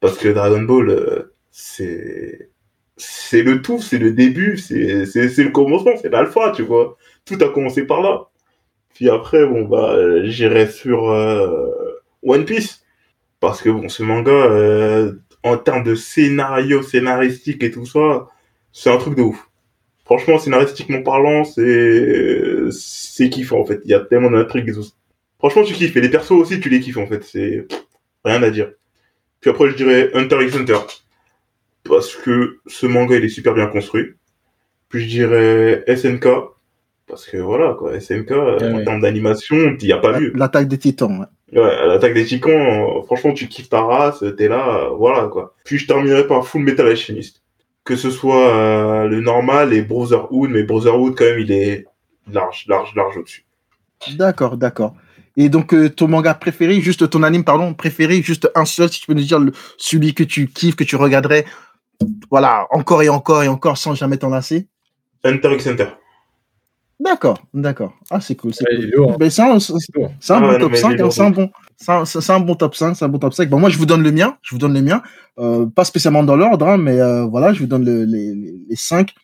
Parce 0.00 0.16
que 0.16 0.28
Dragon 0.28 0.62
Ball, 0.62 1.26
c'est, 1.50 2.50
c'est 2.96 3.42
le 3.42 3.62
tout, 3.62 3.80
c'est 3.80 3.98
le 3.98 4.12
début, 4.12 4.58
c'est, 4.58 5.06
c'est, 5.06 5.28
c'est 5.28 5.44
le 5.44 5.50
commencement, 5.50 5.92
c'est 6.00 6.10
l'alpha, 6.10 6.52
tu 6.54 6.62
vois. 6.62 6.96
Tout 7.24 7.38
a 7.40 7.48
commencé 7.48 7.84
par 7.84 8.00
là. 8.00 8.28
Puis 8.94 9.08
après, 9.08 9.46
bon, 9.46 9.64
bah, 9.64 10.24
j'irai 10.24 10.68
sur 10.68 11.10
euh, 11.10 11.70
One 12.22 12.44
Piece. 12.44 12.84
Parce 13.40 13.62
que, 13.62 13.70
bon, 13.70 13.88
ce 13.88 14.02
manga, 14.02 14.30
euh, 14.30 15.12
en 15.42 15.56
termes 15.56 15.84
de 15.84 15.94
scénario, 15.94 16.82
scénaristique 16.82 17.62
et 17.62 17.70
tout 17.70 17.86
ça, 17.86 18.28
c'est 18.72 18.90
un 18.90 18.98
truc 18.98 19.14
de 19.14 19.22
ouf. 19.22 19.48
Franchement, 20.04 20.38
scénaristiquement 20.38 21.02
parlant, 21.02 21.44
c'est, 21.44 22.70
c'est 22.70 23.28
kiffant, 23.28 23.60
en 23.60 23.66
fait. 23.66 23.80
Il 23.84 23.90
y 23.90 23.94
a 23.94 24.00
tellement 24.00 24.30
d'intrigues 24.30 24.74
Franchement, 25.38 25.62
tu 25.62 25.74
kiffes. 25.74 25.96
Et 25.96 26.00
les 26.00 26.08
persos 26.08 26.32
aussi, 26.32 26.60
tu 26.60 26.68
les 26.68 26.80
kiffes, 26.80 26.96
en 26.96 27.06
fait. 27.06 27.22
C'est 27.24 27.66
rien 28.24 28.42
à 28.42 28.50
dire. 28.50 28.72
Puis 29.40 29.50
après, 29.50 29.70
je 29.70 29.76
dirais 29.76 30.10
Hunter 30.14 30.38
x 30.42 30.56
Hunter. 30.56 30.78
Parce 31.84 32.16
que 32.16 32.58
ce 32.66 32.86
manga, 32.86 33.16
il 33.16 33.24
est 33.24 33.28
super 33.28 33.54
bien 33.54 33.66
construit. 33.66 34.14
Puis 34.88 35.02
je 35.02 35.08
dirais 35.08 35.84
SNK 35.86 36.26
parce 37.08 37.26
que 37.26 37.38
voilà, 37.38 37.74
quoi, 37.74 37.98
SMK, 37.98 38.30
en 38.32 38.84
termes 38.84 39.00
d'animation, 39.00 39.76
il 39.80 39.86
n'y 39.86 39.92
a 39.92 39.98
pas 39.98 40.18
vu. 40.18 40.32
L'attaque 40.34 40.68
des 40.68 40.78
titans, 40.78 41.18
ouais. 41.18 41.26
Ouais, 41.60 41.86
l'attaque 41.86 42.14
des 42.14 42.26
titans, 42.26 42.50
euh, 42.50 43.02
franchement, 43.04 43.32
tu 43.32 43.48
kiffes 43.48 43.70
ta 43.70 43.80
race, 43.80 44.22
t'es 44.36 44.48
là, 44.48 44.84
euh, 44.84 44.88
voilà, 44.90 45.28
quoi. 45.28 45.54
Puis 45.64 45.78
je 45.78 45.86
terminerai 45.86 46.26
par 46.26 46.46
Full 46.46 46.62
Metal 46.62 46.86
Alchemist. 46.86 47.42
Que 47.84 47.96
ce 47.96 48.10
soit 48.10 48.54
euh, 48.54 49.08
le 49.08 49.22
normal 49.22 49.72
et 49.72 49.80
Brotherhood, 49.80 50.50
mais 50.50 50.62
Brotherhood, 50.62 51.14
quand 51.16 51.24
même, 51.24 51.38
il 51.38 51.50
est 51.50 51.86
large, 52.30 52.66
large, 52.68 52.94
large 52.94 53.16
au-dessus. 53.16 53.46
D'accord, 54.16 54.58
d'accord. 54.58 54.94
Et 55.38 55.48
donc, 55.48 55.74
ton 55.94 56.08
manga 56.08 56.34
préféré, 56.34 56.80
juste 56.80 57.08
ton 57.08 57.22
anime, 57.22 57.44
pardon, 57.44 57.72
préféré, 57.72 58.20
juste 58.20 58.50
un 58.54 58.64
seul, 58.64 58.90
si 58.90 59.00
tu 59.00 59.06
peux 59.06 59.14
nous 59.14 59.22
dire 59.22 59.40
celui 59.78 60.12
que 60.12 60.24
tu 60.24 60.48
kiffes, 60.48 60.76
que 60.76 60.84
tu 60.84 60.96
regarderais, 60.96 61.46
voilà, 62.30 62.66
encore 62.70 63.02
et 63.02 63.08
encore 63.08 63.42
et 63.42 63.48
encore 63.48 63.78
sans 63.78 63.94
jamais 63.94 64.18
t'en 64.18 64.28
lasser? 64.28 64.66
Hunter 65.24 65.54
x 65.54 65.66
Hunter. 65.68 65.86
D'accord, 67.00 67.40
d'accord. 67.54 67.94
Ah, 68.10 68.20
c'est 68.20 68.34
cool, 68.34 68.52
c'est 68.52 68.64
cool. 68.94 69.16
Ben, 69.18 69.30
c'est 69.30 69.42
un, 69.42 69.60
c'est 69.60 70.32
un 70.32 70.40
bon 70.40 70.58
top 70.58 70.74
5, 70.74 70.98
c'est 71.12 71.20
un 71.22 71.30
bon, 71.30 71.50
c'est 71.76 72.30
un 72.30 72.40
bon 72.40 72.54
top 72.56 72.74
5, 72.74 72.94
c'est 72.96 73.04
un 73.04 73.08
bon 73.08 73.18
top 73.20 73.34
5. 73.34 73.48
Bon, 73.48 73.60
moi, 73.60 73.70
je 73.70 73.78
vous 73.78 73.86
donne 73.86 74.02
le 74.02 74.10
mien, 74.10 74.36
je 74.42 74.50
vous 74.50 74.58
donne 74.58 74.74
le 74.74 74.82
mien, 74.82 75.00
euh, 75.38 75.66
pas 75.66 75.84
spécialement 75.84 76.24
dans 76.24 76.34
l'ordre, 76.34 76.66
hein, 76.66 76.76
mais 76.76 77.00
euh, 77.00 77.24
voilà, 77.24 77.52
je 77.52 77.60
vous 77.60 77.66
donne 77.66 77.84
le, 77.84 78.04
les, 78.04 78.34
les, 78.68 78.76
5. 78.76 79.14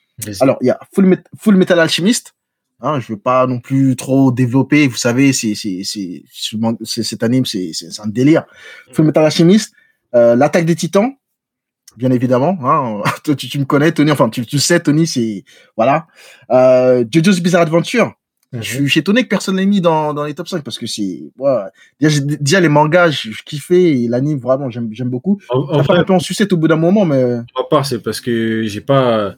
Alors, 0.41 0.57
il 0.61 0.69
y 0.69 0.71
a 0.71 0.79
Full, 0.95 1.21
Full 1.37 1.57
Metal 1.57 1.81
Alchemist. 1.81 2.35
Hein, 2.81 3.01
je 3.01 3.13
veux 3.13 3.19
pas 3.19 3.47
non 3.47 3.61
plus 3.61 3.97
trop 3.97 4.31
développer, 4.31 4.87
vous 4.87 4.97
savez, 4.97 5.33
c'est, 5.33 5.55
c'est, 5.55 5.83
c'est, 5.85 7.03
cet 7.03 7.23
anime, 7.25 7.45
c'est, 7.45 7.71
c'est 7.73 8.01
un 8.01 8.07
délire. 8.07 8.45
Full 8.93 9.07
Metal 9.07 9.25
Alchemist, 9.25 9.73
euh, 10.15 10.37
l'attaque 10.37 10.65
des 10.65 10.77
titans, 10.77 11.13
bien 11.97 12.11
évidemment. 12.11 12.59
Hein. 12.63 13.03
tu, 13.37 13.49
tu, 13.49 13.59
me 13.59 13.65
connais, 13.65 13.93
Tony. 13.93 14.11
Enfin, 14.11 14.29
tu, 14.29 14.45
tu 14.47 14.59
sais, 14.59 14.81
Tony, 14.81 15.07
c'est 15.07 15.45
voilà. 15.77 16.07
Euh, 16.51 17.05
JoJo's 17.11 17.41
Bizarre 17.41 17.63
Adventure. 17.63 18.13
Mhm. 18.53 18.63
Je 18.63 18.87
suis 18.87 19.01
étonné 19.01 19.25
que 19.25 19.29
personne 19.29 19.57
l'ait 19.57 19.67
mis 19.67 19.81
dans, 19.81 20.15
dans 20.15 20.25
les 20.25 20.35
top 20.35 20.47
5 20.47 20.63
parce 20.63 20.79
que 20.79 20.87
c'est 20.87 21.25
voilà. 21.37 21.71
déjà, 22.01 22.21
déjà, 22.21 22.61
les 22.61 22.69
mangas 22.69 23.11
je, 23.11 23.31
je 23.33 23.43
kiffais 23.43 23.83
et 23.83 24.09
l'anime 24.09 24.39
vraiment 24.39 24.71
j'aime 24.71 24.91
j'aime 24.93 25.11
beaucoup. 25.11 25.41
En, 25.51 25.83
fait 25.83 25.93
un 25.95 26.05
peu 26.05 26.13
en 26.13 26.21
sucette 26.21 26.53
au 26.53 26.57
bout 26.57 26.69
d'un 26.69 26.77
moment 26.77 27.05
mais 27.05 27.39
part 27.69 27.85
c'est 27.85 28.01
parce 28.01 28.21
que 28.21 28.63
j'ai 28.65 28.81
pas 28.81 29.35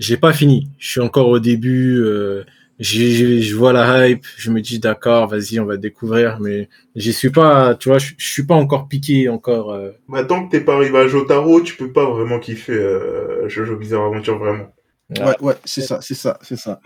j'ai 0.00 0.16
pas 0.16 0.32
fini. 0.32 0.68
Je 0.78 0.90
suis 0.90 1.00
encore 1.00 1.28
au 1.28 1.38
début 1.38 1.96
euh, 1.98 2.44
je 2.78 3.54
vois 3.54 3.72
la 3.72 4.08
hype, 4.08 4.26
je 4.36 4.50
me 4.50 4.60
dis 4.60 4.78
d'accord, 4.78 5.28
vas-y, 5.28 5.58
on 5.58 5.64
va 5.64 5.76
découvrir, 5.76 6.38
mais 6.40 6.68
j'y 6.94 7.12
suis 7.12 7.30
pas, 7.30 7.74
tu 7.74 7.88
vois, 7.88 7.98
je, 7.98 8.12
suis 8.18 8.44
pas 8.44 8.54
encore 8.54 8.88
piqué 8.88 9.28
encore. 9.28 9.72
Euh... 9.72 9.92
Bah, 10.08 10.24
tant 10.24 10.46
que 10.46 10.50
t'es 10.50 10.60
pas 10.60 10.74
arrivé 10.74 10.98
à 10.98 11.06
Jotaro, 11.06 11.60
tu 11.62 11.76
peux 11.76 11.92
pas 11.92 12.08
vraiment 12.08 12.38
kiffer 12.38 12.72
euh, 12.72 13.48
Jojo 13.48 13.76
Bizarre 13.76 14.04
Aventure 14.04 14.38
vraiment. 14.38 14.74
Ouais, 15.10 15.36
ouais, 15.40 15.54
c'est 15.64 15.82
ça, 15.82 16.00
c'est 16.02 16.14
ça, 16.14 16.38
c'est 16.42 16.56
ça. 16.56 16.80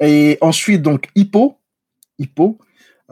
Et 0.00 0.38
ensuite 0.40 0.82
donc 0.82 1.08
Hippo, 1.14 1.58
Hippo, 2.18 2.58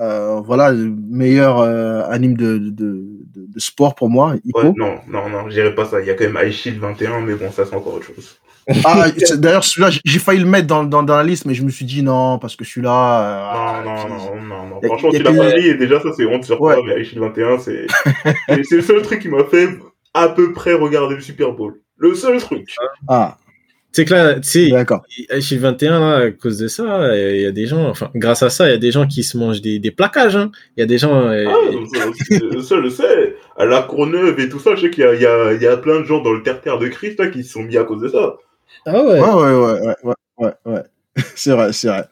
euh, 0.01 0.41
voilà, 0.41 0.73
le 0.73 0.93
meilleur 1.09 1.61
euh, 1.61 2.03
anime 2.09 2.37
de, 2.37 2.59
de, 2.59 2.71
de, 2.71 3.47
de, 3.47 3.61
sport 3.61 3.95
pour 3.95 4.11
moi. 4.11 4.35
Ouais, 4.55 4.73
non, 4.77 4.99
non, 5.07 5.29
non, 5.29 5.49
je 5.49 5.55
dirais 5.55 5.75
pas 5.75 5.85
ça. 5.85 6.01
Il 6.01 6.07
y 6.07 6.11
a 6.11 6.15
quand 6.15 6.29
même 6.29 6.49
Ice 6.49 6.67
21, 6.67 7.21
mais 7.21 7.35
bon, 7.35 7.51
ça 7.53 7.65
c'est 7.65 7.77
encore 7.77 7.95
autre 7.95 8.07
chose. 8.07 8.39
Ah, 8.85 9.07
d'ailleurs, 9.37 9.63
celui-là, 9.63 9.91
j'ai 10.05 10.19
failil 10.19 10.43
le 10.43 10.49
mettre 10.49 10.67
dans, 10.67 10.85
dans, 10.85 11.03
dans, 11.03 11.17
la 11.17 11.23
liste, 11.23 11.45
mais 11.45 11.55
je 11.55 11.63
me 11.63 11.71
suis 11.71 11.85
dit 11.85 12.03
non, 12.03 12.39
parce 12.39 12.57
que 12.57 12.65
celui-là. 12.65 13.83
Euh, 13.83 13.85
non, 13.85 14.09
non, 14.09 14.09
non, 14.09 14.41
non, 14.43 14.67
non, 14.67 14.81
Franchement, 14.83 15.11
tu 15.11 15.23
l'as 15.23 15.33
pas 15.33 15.55
mis, 15.55 15.67
et 15.67 15.75
déjà, 15.75 16.01
ça, 16.01 16.09
c'est 16.17 16.25
honte 16.27 16.45
sur 16.45 16.57
toi, 16.57 16.77
mais 16.85 17.01
Aishil 17.01 17.21
21, 17.21 17.59
c'est. 17.59 17.87
c'est 18.49 18.77
le 18.77 18.83
seul 18.83 19.03
truc 19.03 19.21
qui 19.21 19.29
m'a 19.29 19.45
fait 19.45 19.69
à 20.15 20.29
peu 20.29 20.53
près 20.53 20.75
regarder 20.75 21.15
le 21.15 21.21
Super 21.21 21.53
Bowl. 21.53 21.81
Le 21.99 22.15
seul 22.15 22.39
truc. 22.39 22.75
Ah. 23.07 23.37
C'est 23.95 24.05
que 24.05 24.13
là, 24.13 24.35
tu 24.41 24.43
sais, 24.49 24.73
Aishil 25.31 25.61
21, 25.61 26.01
là, 26.01 26.17
à 26.17 26.31
cause 26.33 26.59
de 26.59 26.67
ça, 26.67 27.17
il 27.17 27.43
y 27.43 27.47
a 27.47 27.53
des 27.53 27.69
gens, 27.69 27.89
enfin, 27.89 28.11
grâce 28.17 28.43
à 28.43 28.51
ça, 28.51 28.67
il 28.67 28.73
y 28.73 28.75
a 28.75 28.79
des 28.79 28.91
gens 28.91 29.07
qui 29.07 29.23
se 29.23 29.39
mangent 29.39 29.61
des, 29.61 29.79
des 29.79 29.93
plaquages, 29.93 30.35
hein. 30.35 30.51
Il 30.77 30.81
y 30.81 30.83
a 30.83 30.87
des 30.87 30.99
gens. 30.99 31.29
Euh, 31.29 31.47
ah, 31.47 32.61
ça, 32.61 32.83
je 32.83 32.89
sais. 32.89 33.37
À 33.57 33.65
la 33.67 33.83
Courneuve 33.83 34.41
et 34.41 34.49
tout 34.49 34.59
ça, 34.59 34.75
je 34.75 34.81
sais 34.81 34.91
qu'il 34.91 35.05
y 35.05 35.07
a, 35.07 35.15
il 35.15 35.23
y, 35.23 35.27
a, 35.27 35.53
il 35.53 35.63
y 35.63 35.67
a 35.69 35.77
plein 35.77 36.01
de 36.01 36.05
gens 36.07 36.21
dans 36.21 36.33
le 36.33 36.43
terre-terre 36.43 36.81
de 36.81 36.89
Christ, 36.89 37.21
là, 37.21 37.29
qui 37.29 37.45
se 37.45 37.53
sont 37.53 37.63
mis 37.63 37.77
à 37.77 37.85
cause 37.85 38.03
de 38.03 38.09
ça. 38.09 38.35
Ah 38.85 39.01
ouais. 39.01 39.21
Ouais, 39.21 39.33
ouais, 39.33 39.55
ouais, 39.55 39.95
ouais, 40.03 40.15
ouais, 40.39 40.53
ouais. 40.67 40.83
c'est 41.37 41.53
vrai, 41.53 41.73
c'est 41.73 41.87
vrai. 41.87 42.05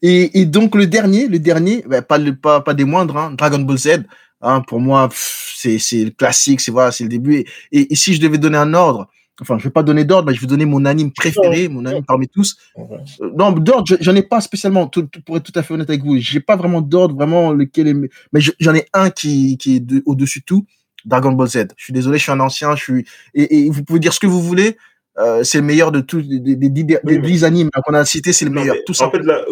Et, 0.00 0.40
et 0.40 0.46
donc 0.46 0.74
le 0.74 0.86
dernier, 0.86 1.28
le 1.28 1.38
dernier, 1.38 1.84
bah, 1.86 2.00
pas, 2.00 2.16
le, 2.16 2.34
pas, 2.34 2.62
pas 2.62 2.72
des 2.72 2.84
moindres, 2.84 3.18
hein, 3.18 3.34
Dragon 3.36 3.58
Ball 3.58 3.76
Z. 3.76 4.04
Hein, 4.40 4.62
pour 4.62 4.80
moi, 4.80 5.10
c'est 5.12 5.78
c'est 5.78 6.02
le 6.02 6.12
classique, 6.12 6.62
c'est 6.62 6.72
voilà, 6.72 6.92
c'est 6.92 7.04
le 7.04 7.10
début. 7.10 7.44
Et, 7.72 7.92
et, 7.92 7.94
si 7.94 8.14
je 8.14 8.22
devais 8.22 8.38
donner 8.38 8.56
un 8.56 8.72
ordre, 8.72 9.06
enfin, 9.40 9.58
je 9.58 9.64
vais 9.64 9.70
pas 9.70 9.82
donner 9.82 10.04
d'ordre, 10.04 10.28
mais 10.28 10.34
je 10.34 10.40
vais 10.40 10.46
donner 10.46 10.64
mon 10.64 10.84
anime 10.84 11.12
préféré, 11.12 11.68
mon 11.68 11.84
anime 11.86 12.04
parmi 12.04 12.28
tous. 12.28 12.56
Euh, 12.78 13.30
non, 13.36 13.52
d'ordre, 13.52 13.96
j'en 14.00 14.14
ai 14.14 14.22
pas 14.22 14.40
spécialement. 14.40 14.86
Tout, 14.86 15.08
pour 15.24 15.36
être 15.36 15.44
tout 15.44 15.58
à 15.58 15.62
fait 15.62 15.74
honnête 15.74 15.90
avec 15.90 16.02
vous, 16.02 16.18
j'ai 16.18 16.40
pas 16.40 16.56
vraiment 16.56 16.80
d'ordre, 16.80 17.14
vraiment 17.14 17.52
lequel 17.52 17.88
est. 17.88 17.94
Mais 18.32 18.40
j'en 18.58 18.74
ai 18.74 18.86
un 18.92 19.10
qui 19.10 19.58
est 19.66 20.02
au-dessus 20.06 20.40
de 20.40 20.44
tout. 20.44 20.66
Dragon 21.06 21.32
Ball 21.32 21.48
Z. 21.48 21.68
Je 21.76 21.84
suis 21.84 21.92
désolé, 21.92 22.18
je 22.18 22.24
suis 22.24 22.32
un 22.32 22.40
ancien, 22.40 22.76
je 22.76 22.82
suis 22.82 23.06
et 23.34 23.70
vous 23.70 23.82
pouvez 23.84 24.00
dire 24.00 24.12
ce 24.12 24.20
que 24.20 24.26
vous 24.26 24.42
voulez. 24.42 24.76
Euh, 25.18 25.42
c'est 25.42 25.58
le 25.58 25.64
meilleur 25.64 25.90
de 25.90 26.00
tous 26.00 26.18
les, 26.18 26.56
les, 26.56 27.18
10 27.18 27.44
animes 27.44 27.68
qu'on 27.84 27.94
a 27.94 28.04
cités, 28.04 28.32
c'est 28.32 28.44
le 28.44 28.52
meilleur. 28.52 28.76
tout 28.86 28.94
ça. 28.94 29.06
En 29.06 29.10
fait, 29.10 29.18
là, 29.18 29.44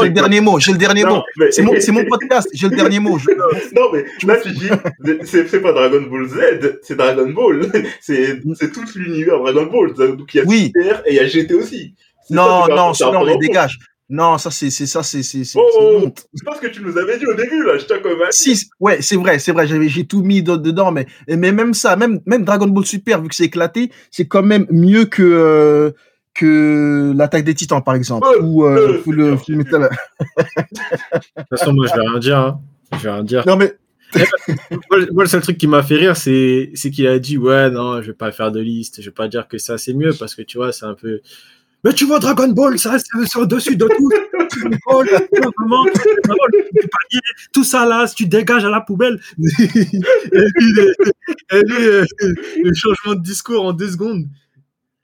j'ai 0.00 0.06
le 0.06 0.10
dernier 0.10 0.40
mot, 0.40 0.58
j'ai 0.58 0.72
le 0.72 0.78
dernier 0.78 1.04
mot. 1.04 1.22
C'est 1.50 1.62
mon, 1.62 1.74
mon, 1.92 2.04
podcast, 2.06 2.48
j'ai 2.54 2.68
le 2.68 2.76
dernier 2.76 2.98
mot. 2.98 3.18
Non, 3.76 3.92
mais 3.92 4.04
là, 4.26 4.36
tu 4.42 4.50
dis, 4.52 4.68
c'est 5.24 5.60
pas 5.60 5.72
Dragon 5.72 6.02
Ball 6.02 6.28
Z, 6.28 6.78
c'est 6.82 6.96
Dragon 6.96 7.30
Ball. 7.30 7.70
C'est 8.00 8.72
tout 8.72 8.84
l'univers 8.96 9.38
Dragon 9.38 9.66
Ball. 9.66 9.92
Donc, 10.16 10.34
il 10.34 10.38
y 10.38 10.40
a 10.40 10.44
oui. 10.44 10.72
Super 10.74 11.02
et 11.06 11.12
il 11.12 11.16
y 11.16 11.20
a 11.20 11.26
GT 11.26 11.54
aussi. 11.54 11.94
Non, 12.30 12.66
non, 12.68 12.92
non, 13.00 13.24
les 13.24 13.36
dégage. 13.38 13.78
Non, 14.10 14.38
ça 14.38 14.50
c'est 14.50 14.70
c'est 14.70 14.86
ça 14.86 15.02
c'est 15.02 15.22
c'est 15.22 15.44
c'est 15.44 15.58
oh, 15.60 16.10
C'est 16.32 16.44
pas 16.44 16.54
ce 16.54 16.60
que 16.60 16.68
tu 16.68 16.82
nous 16.82 16.96
avais 16.96 17.18
dit 17.18 17.26
au 17.26 17.34
début 17.34 17.62
là, 17.62 17.76
je 17.76 17.84
t'ai 17.84 18.00
quand 18.00 18.08
même. 18.08 18.28
Si, 18.30 18.70
ouais, 18.80 19.02
c'est 19.02 19.16
vrai, 19.16 19.38
c'est 19.38 19.52
vrai, 19.52 19.66
j'avais 19.66 19.88
j'ai 19.88 20.06
tout 20.06 20.22
mis 20.22 20.42
dedans 20.42 20.92
mais 20.92 21.06
mais 21.28 21.52
même 21.52 21.74
ça, 21.74 21.94
même 21.96 22.20
même 22.24 22.44
Dragon 22.44 22.68
Ball 22.68 22.86
Super 22.86 23.20
vu 23.20 23.28
que 23.28 23.34
c'est 23.34 23.44
éclaté, 23.44 23.90
c'est 24.10 24.26
quand 24.26 24.42
même 24.42 24.66
mieux 24.70 25.04
que 25.04 25.22
euh, 25.22 25.90
que 26.32 27.12
l'attaque 27.14 27.44
des 27.44 27.54
Titans 27.54 27.84
par 27.84 27.96
exemple 27.96 28.26
ou, 28.40 28.64
euh, 28.64 29.02
ou 29.04 29.12
le 29.12 29.36
film 29.36 29.58
Metal. 29.58 29.82
de 29.82 30.36
toute 30.38 31.48
façon, 31.50 31.74
moi 31.74 31.86
je 31.86 31.94
vais 31.94 32.08
rien 32.08 32.18
dire 32.18 32.38
hein. 32.38 32.60
Je 32.92 33.02
vais 33.02 33.10
rien 33.10 33.24
dire. 33.24 33.44
Non 33.46 33.56
mais 33.56 33.74
moi, 34.90 35.24
le 35.24 35.26
seul 35.26 35.42
truc 35.42 35.58
qui 35.58 35.66
m'a 35.66 35.82
fait 35.82 35.96
rire, 35.96 36.16
c'est, 36.16 36.70
c'est 36.74 36.90
qu'il 36.90 37.06
a 37.06 37.18
dit, 37.18 37.36
ouais, 37.36 37.70
non, 37.70 38.00
je 38.00 38.08
vais 38.08 38.16
pas 38.16 38.32
faire 38.32 38.50
de 38.50 38.60
liste, 38.60 39.02
je 39.02 39.06
vais 39.10 39.14
pas 39.14 39.28
dire 39.28 39.48
que 39.48 39.58
ça 39.58 39.76
c'est 39.76 39.92
mieux 39.92 40.12
parce 40.18 40.34
que 40.34 40.42
tu 40.42 40.56
vois, 40.56 40.72
c'est 40.72 40.86
un 40.86 40.94
peu, 40.94 41.20
mais 41.84 41.92
tu 41.92 42.04
vois, 42.06 42.18
Dragon 42.18 42.48
Ball, 42.48 42.78
ça, 42.78 42.96
c'est 42.98 43.38
au-dessus 43.38 43.76
de 43.76 43.86
tout. 43.86 44.10
vraiment, 44.96 45.86
tout 47.52 47.64
ça 47.64 47.86
là, 47.86 48.06
tu 48.08 48.26
dégages 48.26 48.64
à 48.64 48.70
la 48.70 48.80
poubelle. 48.80 49.20
et 49.38 49.66
puis, 49.68 50.72
euh, 51.52 52.04
le 52.62 52.74
changement 52.74 53.14
de 53.14 53.22
discours 53.22 53.64
en 53.64 53.72
deux 53.72 53.90
secondes. 53.90 54.26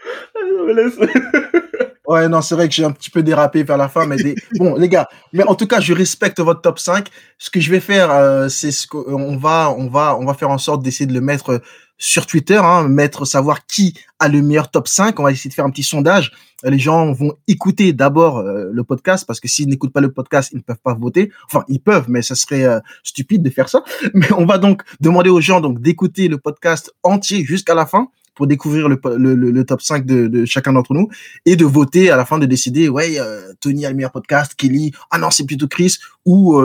Ouais, 2.06 2.28
non, 2.28 2.42
c'est 2.42 2.54
vrai 2.54 2.68
que 2.68 2.74
j'ai 2.74 2.84
un 2.84 2.90
petit 2.90 3.08
peu 3.08 3.22
dérapé 3.22 3.62
vers 3.62 3.78
la 3.78 3.88
fin, 3.88 4.04
mais 4.04 4.16
bon, 4.56 4.74
les 4.74 4.90
gars, 4.90 5.08
mais 5.32 5.42
en 5.44 5.54
tout 5.54 5.66
cas, 5.66 5.80
je 5.80 5.94
respecte 5.94 6.38
votre 6.38 6.60
top 6.60 6.78
5. 6.78 7.08
Ce 7.38 7.48
que 7.48 7.60
je 7.60 7.70
vais 7.70 7.80
faire, 7.80 8.10
euh, 8.10 8.50
c'est 8.50 8.72
ce 8.72 8.86
qu'on 8.86 9.38
va, 9.38 9.70
on 9.70 9.88
va, 9.88 10.14
on 10.18 10.26
va 10.26 10.34
faire 10.34 10.50
en 10.50 10.58
sorte 10.58 10.82
d'essayer 10.82 11.06
de 11.06 11.14
le 11.14 11.22
mettre 11.22 11.62
sur 11.98 12.26
Twitter, 12.26 12.56
hein, 12.56 12.88
mettre 12.88 13.24
savoir 13.24 13.66
qui 13.66 13.94
a 14.18 14.28
le 14.28 14.42
meilleur 14.42 14.70
top 14.70 14.88
5. 14.88 15.18
On 15.20 15.24
va 15.24 15.32
essayer 15.32 15.48
de 15.48 15.54
faire 15.54 15.64
un 15.64 15.70
petit 15.70 15.82
sondage. 15.82 16.32
Les 16.64 16.78
gens 16.78 17.12
vont 17.12 17.34
écouter 17.46 17.92
d'abord 17.92 18.38
euh, 18.38 18.70
le 18.72 18.84
podcast 18.84 19.26
parce 19.26 19.38
que 19.38 19.48
s'ils 19.48 19.68
n'écoutent 19.68 19.92
pas 19.92 20.00
le 20.00 20.12
podcast, 20.12 20.50
ils 20.52 20.56
ne 20.56 20.62
peuvent 20.62 20.80
pas 20.82 20.94
voter. 20.94 21.30
Enfin, 21.46 21.64
ils 21.68 21.80
peuvent, 21.80 22.06
mais 22.08 22.22
ça 22.22 22.34
serait 22.34 22.64
euh, 22.64 22.80
stupide 23.02 23.42
de 23.42 23.50
faire 23.50 23.68
ça. 23.68 23.84
Mais 24.14 24.32
on 24.32 24.46
va 24.46 24.58
donc 24.58 24.82
demander 25.00 25.30
aux 25.30 25.40
gens 25.40 25.60
donc 25.60 25.80
d'écouter 25.80 26.28
le 26.28 26.38
podcast 26.38 26.92
entier 27.02 27.44
jusqu'à 27.44 27.74
la 27.74 27.86
fin 27.86 28.08
pour 28.34 28.46
découvrir 28.46 28.88
le, 28.88 28.98
le, 29.16 29.64
top 29.64 29.80
5 29.80 30.04
de, 30.06 30.44
chacun 30.44 30.72
d'entre 30.72 30.92
nous 30.92 31.08
et 31.46 31.54
de 31.54 31.64
voter 31.64 32.10
à 32.10 32.16
la 32.16 32.24
fin 32.24 32.38
de 32.38 32.46
décider 32.46 32.88
ouais 32.88 33.20
euh, 33.20 33.52
Tony 33.60 33.86
a 33.86 33.90
le 33.90 33.94
meilleur 33.94 34.10
podcast 34.10 34.56
Kelly 34.56 34.90
ah 35.12 35.18
non 35.18 35.30
c'est 35.30 35.46
plutôt 35.46 35.68
Chris 35.68 35.98
ou 36.24 36.60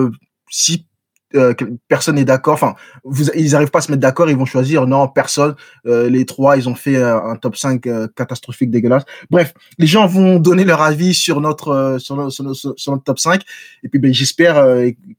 si 0.50 0.88
euh, 1.36 1.54
personne 1.88 2.16
n'est 2.16 2.26
d'accord. 2.26 2.56
Enfin, 2.56 2.76
vous, 3.04 3.30
ils 3.32 3.52
n'arrivent 3.52 3.70
pas 3.70 3.80
à 3.80 3.82
se 3.82 3.92
mettre 3.92 4.02
d'accord. 4.02 4.30
Ils 4.30 4.38
vont 4.38 4.46
choisir. 4.46 4.88
Non, 4.88 5.08
personne. 5.08 5.56
Euh, 5.86 6.10
les 6.10 6.26
trois, 6.26 6.58
ils 6.58 6.68
ont 6.68 6.76
fait 6.76 6.96
euh, 6.96 7.22
un 7.22 7.36
top 7.36 7.56
5 7.56 7.88
catastrophique, 8.16 8.72
dégueulasse. 8.72 9.04
Bref, 9.30 9.54
les 9.78 9.88
gens 9.88 10.08
vont 10.08 10.40
donner 10.40 10.64
leur 10.64 10.82
avis 10.82 11.14
sur 11.14 11.42
notre 11.42 11.98
sur, 12.00 12.16
notre, 12.16 12.54
sur, 12.54 12.92
notre 12.92 13.04
top 13.04 13.20
5. 13.20 13.42
Et 13.84 13.90
puis, 13.90 14.00
ben, 14.00 14.14
j'espère. 14.14 14.64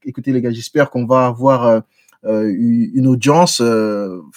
écoutez 0.05 0.31
les 0.31 0.41
gars, 0.41 0.51
j'espère 0.51 0.89
qu'on 0.89 1.05
va 1.05 1.27
avoir 1.27 1.81
une 2.23 3.07
audience. 3.07 3.61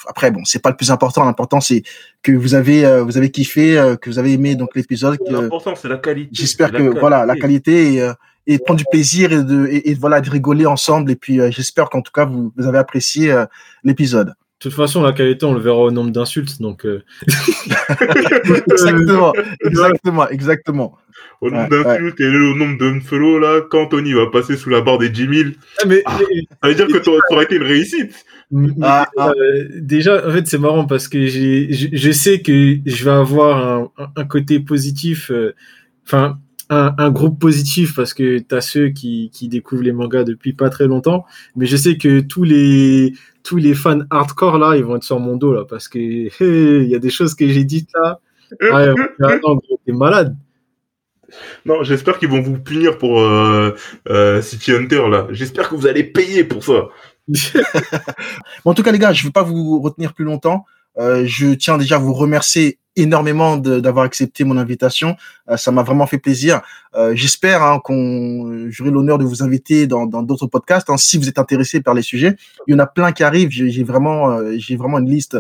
après, 0.09 0.31
bon, 0.31 0.45
c'est 0.45 0.63
pas 0.63 0.71
le 0.71 0.77
plus 0.77 0.91
important. 0.91 1.25
L'important, 1.25 1.61
c'est 1.61 1.83
que 2.23 2.33
vous 2.33 2.55
avez 2.55 3.01
vous 3.03 3.17
avez 3.17 3.31
kiffé, 3.31 3.97
que 4.01 4.11
vous 4.11 4.19
avez 4.19 4.33
aimé 4.33 4.55
donc 4.55 4.77
l'épisode. 4.77 5.19
L'important, 5.29 5.75
c'est 5.75 5.89
la 5.89 5.99
qualité. 5.99 6.31
J'espère 6.33 6.71
que 6.71 6.99
voilà 7.01 7.27
la 7.27 7.37
qualité. 7.37 7.95
Et, 7.95 8.11
et 8.47 8.59
prendre 8.59 8.79
du 8.79 8.85
plaisir 8.91 9.33
et 9.33 9.43
de 9.43 9.69
et, 9.71 9.95
voilà 9.95 10.21
de 10.21 10.31
rigoler 10.31 10.67
ensemble 10.67 11.11
et 11.11 11.17
puis 11.17 11.41
euh, 11.41 11.51
j'espère 11.51 11.89
qu'en 11.89 12.03
tout 12.03 12.13
cas 12.13 12.25
vous, 12.25 12.53
vous 12.57 12.67
avez 12.67 12.79
apprécié 12.79 13.33
euh, 13.33 13.47
l'épisode. 13.83 14.29
De 14.29 14.71
toute 14.71 14.79
façon, 14.79 15.03
la 15.03 15.13
qualité, 15.13 15.45
on 15.45 15.53
le 15.53 15.61
verra 15.61 15.77
au 15.77 15.91
nombre 15.91 16.11
d'insultes, 16.11 16.63
donc. 16.63 16.87
Euh. 16.87 17.03
exactement, 18.71 19.35
exactement, 19.63 20.29
exactement. 20.31 20.99
Au 21.43 21.51
nombre 21.51 21.69
d'insultes 21.69 22.19
et 22.21 22.29
au 22.29 22.55
nombre 22.55 22.79
de 22.79 23.41
là, 23.41 23.61
quand 23.69 23.89
Tony 23.89 24.15
va 24.15 24.29
passer 24.29 24.57
sous 24.57 24.71
la 24.71 24.81
barre 24.81 24.97
des 24.97 25.11
10 25.11 25.21
000, 25.21 25.51
ah, 25.83 25.87
mais, 25.87 26.03
ah, 26.07 26.19
ça 26.63 26.69
veut 26.69 26.75
dire 26.77 26.87
que 26.87 27.03
ça 27.03 27.11
aurait 27.31 27.45
été 27.45 27.57
une 27.57 27.65
réussite. 27.65 28.25
Ah, 28.81 29.07
déjà, 29.75 30.27
en 30.27 30.33
fait, 30.33 30.47
c'est 30.47 30.57
marrant 30.57 30.87
parce 30.87 31.09
que 31.09 31.27
je 31.27 32.13
sais 32.13 32.41
que 32.41 32.79
je 32.87 33.05
vais 33.05 33.11
avoir 33.11 33.91
un, 33.99 34.13
un 34.17 34.25
côté 34.25 34.61
positif. 34.61 35.31
Enfin, 36.07 36.39
un, 36.75 37.11
groupe 37.11 37.39
positif 37.39 37.95
parce 37.95 38.15
que 38.15 38.39
tu 38.39 38.55
as 38.55 38.61
ceux 38.61 38.89
qui, 38.89 39.31
qui 39.33 39.49
découvrent 39.49 39.83
les 39.83 39.93
mangas 39.93 40.25
depuis 40.25 40.53
pas 40.53 40.71
très 40.71 40.87
longtemps, 40.87 41.25
mais 41.57 41.67
je 41.67 41.77
sais 41.77 41.97
que 41.97 42.21
tous 42.21 42.45
les 42.45 43.15
tous 43.43 43.57
les 43.57 43.75
fans 43.75 44.01
hardcore 44.11 44.59
là, 44.59 44.77
ils 44.77 44.85
vont 44.85 44.97
être 44.97 45.05
sur 45.05 45.21
mon 45.21 45.37
dos 45.37 45.53
là 45.55 45.65
parce 45.69 45.89
que 45.89 45.99
il 46.83 46.89
y 46.89 46.95
a 46.95 46.99
des 46.99 47.11
choses 47.11 47.35
que 47.35 47.49
j'ai 47.49 47.65
dites 47.65 47.91
là. 47.95 48.21
Ah, 48.73 48.95
t'es 49.87 49.93
malade. 49.93 50.37
Non, 51.67 51.83
j'espère 51.83 52.19
qu'ils 52.19 52.29
vont 52.29 52.41
vous 52.41 52.59
punir 52.59 52.99
pour 52.99 53.21
euh, 53.21 53.75
euh, 54.09 54.43
City 54.43 54.73
Hunter 54.73 55.09
là. 55.09 55.27
J'espère 55.31 55.69
que 55.69 55.75
vous 55.75 55.87
allez 55.87 56.05
payer 56.05 56.45
pour 56.45 56.63
ça. 56.63 56.89
en 58.65 58.75
tout 58.75 58.83
cas, 58.83 58.93
les 58.93 58.99
gars, 58.99 59.13
je 59.13 59.23
ne 59.23 59.29
vais 59.29 59.33
pas 59.33 59.43
vous 59.43 59.81
retenir 59.81 60.13
plus 60.13 60.25
longtemps. 60.25 60.67
Euh, 60.99 61.25
je 61.27 61.55
tiens 61.55 61.79
déjà 61.79 61.97
à 61.97 61.99
vous 61.99 62.13
remercier 62.13 62.79
énormément 62.97 63.57
d'avoir 63.57 64.05
accepté 64.05 64.45
mon 64.45 64.57
invitation. 64.57 65.17
Euh, 65.51 65.57
ça 65.57 65.73
m'a 65.73 65.83
vraiment 65.83 66.07
fait 66.07 66.19
plaisir. 66.19 66.61
Euh, 66.95 67.13
j'espère 67.17 67.63
hein, 67.63 67.81
qu'on 67.83 68.67
j'aurai 68.69 68.91
l'honneur 68.91 69.19
de 69.19 69.25
vous 69.25 69.43
inviter 69.43 69.89
dans 69.89 70.07
d'autres 70.07 70.47
podcasts 70.47 70.89
hein, 70.91 70.97
si 70.97 71.19
vous 71.19 71.29
êtes 71.29 71.39
intéressé 71.39 71.81
par 71.81 71.95
les 71.95 72.03
sujets. 72.03 72.37
Il 72.67 72.73
y 72.73 72.75
en 72.75 72.79
a 72.79 72.87
plein 72.87 73.11
qui 73.11 73.25
arrivent. 73.25 73.51
J'ai 73.51 73.83
vraiment 73.83 74.39
j'ai 74.59 74.77
vraiment 74.77 74.99
une 74.99 75.11
liste 75.11 75.37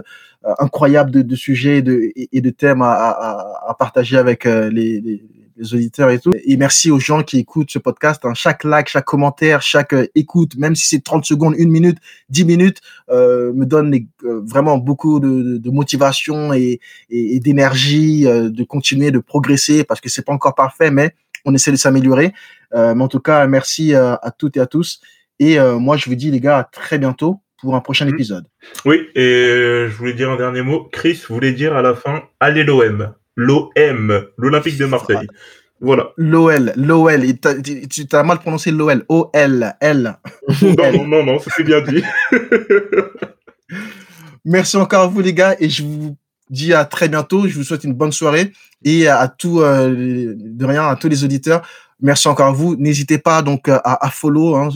incroyable 0.58 1.10
de, 1.10 1.22
de 1.22 1.36
sujets 1.36 1.80
de, 1.80 2.10
et 2.16 2.40
de 2.40 2.50
thèmes 2.50 2.82
à, 2.82 2.92
à, 2.92 3.70
à 3.70 3.74
partager 3.74 4.16
avec 4.16 4.44
les, 4.44 5.00
les 5.00 5.22
les 5.56 5.74
auditeurs 5.74 6.10
et 6.10 6.18
tout. 6.18 6.32
Et 6.44 6.56
merci 6.56 6.90
aux 6.90 6.98
gens 6.98 7.22
qui 7.22 7.38
écoutent 7.38 7.70
ce 7.70 7.78
podcast. 7.78 8.24
Hein. 8.24 8.34
Chaque 8.34 8.64
like, 8.64 8.88
chaque 8.88 9.04
commentaire, 9.04 9.62
chaque 9.62 9.92
euh, 9.92 10.06
écoute, 10.14 10.56
même 10.56 10.74
si 10.74 10.86
c'est 10.86 11.02
30 11.02 11.24
secondes, 11.24 11.54
une 11.56 11.70
minute, 11.70 11.98
10 12.30 12.44
minutes, 12.44 12.80
euh, 13.10 13.52
me 13.52 13.66
donne 13.66 13.94
euh, 14.24 14.40
vraiment 14.44 14.78
beaucoup 14.78 15.20
de, 15.20 15.58
de 15.58 15.70
motivation 15.70 16.52
et, 16.52 16.80
et, 17.10 17.40
d'énergie 17.40 18.26
euh, 18.26 18.50
de 18.50 18.64
continuer 18.64 19.10
de 19.10 19.18
progresser 19.18 19.84
parce 19.84 20.00
que 20.00 20.08
c'est 20.08 20.24
pas 20.24 20.32
encore 20.32 20.54
parfait, 20.54 20.90
mais 20.90 21.14
on 21.44 21.54
essaie 21.54 21.72
de 21.72 21.76
s'améliorer. 21.76 22.32
mais 22.72 23.02
en 23.02 23.08
tout 23.08 23.20
cas, 23.20 23.46
merci 23.46 23.94
à 23.94 24.34
toutes 24.38 24.56
et 24.56 24.60
à 24.60 24.66
tous. 24.66 25.00
Et 25.38 25.58
moi, 25.78 25.98
je 25.98 26.06
vous 26.06 26.14
dis, 26.14 26.30
les 26.30 26.40
gars, 26.40 26.56
à 26.56 26.64
très 26.64 26.98
bientôt 26.98 27.40
pour 27.60 27.76
un 27.76 27.80
prochain 27.80 28.06
mmh. 28.06 28.14
épisode. 28.14 28.46
Oui, 28.86 29.02
et 29.14 29.86
je 29.90 29.94
voulais 29.94 30.14
dire 30.14 30.30
un 30.30 30.36
dernier 30.36 30.62
mot. 30.62 30.88
Chris 30.90 31.22
voulait 31.28 31.52
dire 31.52 31.76
à 31.76 31.82
la 31.82 31.94
fin, 31.94 32.22
allez 32.40 32.64
l'OM 32.64 33.12
l'OM, 33.36 34.26
l'Olympique 34.36 34.78
de 34.78 34.86
Marseille. 34.86 35.26
Voilà. 35.80 36.12
L'OL, 36.16 36.72
l'OL. 36.76 37.22
Tu 37.90 38.06
as 38.12 38.22
mal 38.22 38.38
prononcé 38.38 38.70
l'OL. 38.70 39.04
O-L, 39.08 39.76
L. 39.80 40.16
non, 40.62 41.06
non, 41.06 41.24
non, 41.24 41.38
c'est 41.38 41.64
bien 41.64 41.80
dit. 41.82 42.02
Merci 44.44 44.76
encore 44.76 45.02
à 45.02 45.06
vous, 45.06 45.20
les 45.20 45.34
gars, 45.34 45.56
et 45.58 45.68
je 45.68 45.82
vous 45.82 46.16
dis 46.50 46.72
à 46.72 46.84
très 46.84 47.08
bientôt. 47.08 47.48
Je 47.48 47.54
vous 47.54 47.64
souhaite 47.64 47.84
une 47.84 47.94
bonne 47.94 48.12
soirée 48.12 48.52
et 48.84 49.08
à 49.08 49.28
tout, 49.28 49.60
euh, 49.60 50.34
de 50.36 50.64
rien, 50.64 50.88
à 50.88 50.96
tous 50.96 51.08
les 51.08 51.24
auditeurs. 51.24 51.66
Merci 52.00 52.28
encore 52.28 52.48
à 52.48 52.52
vous. 52.52 52.76
N'hésitez 52.76 53.18
pas 53.18 53.42
donc 53.42 53.68
à, 53.68 53.80
à 53.84 54.10
follow 54.10 54.54
hein, 54.56 54.68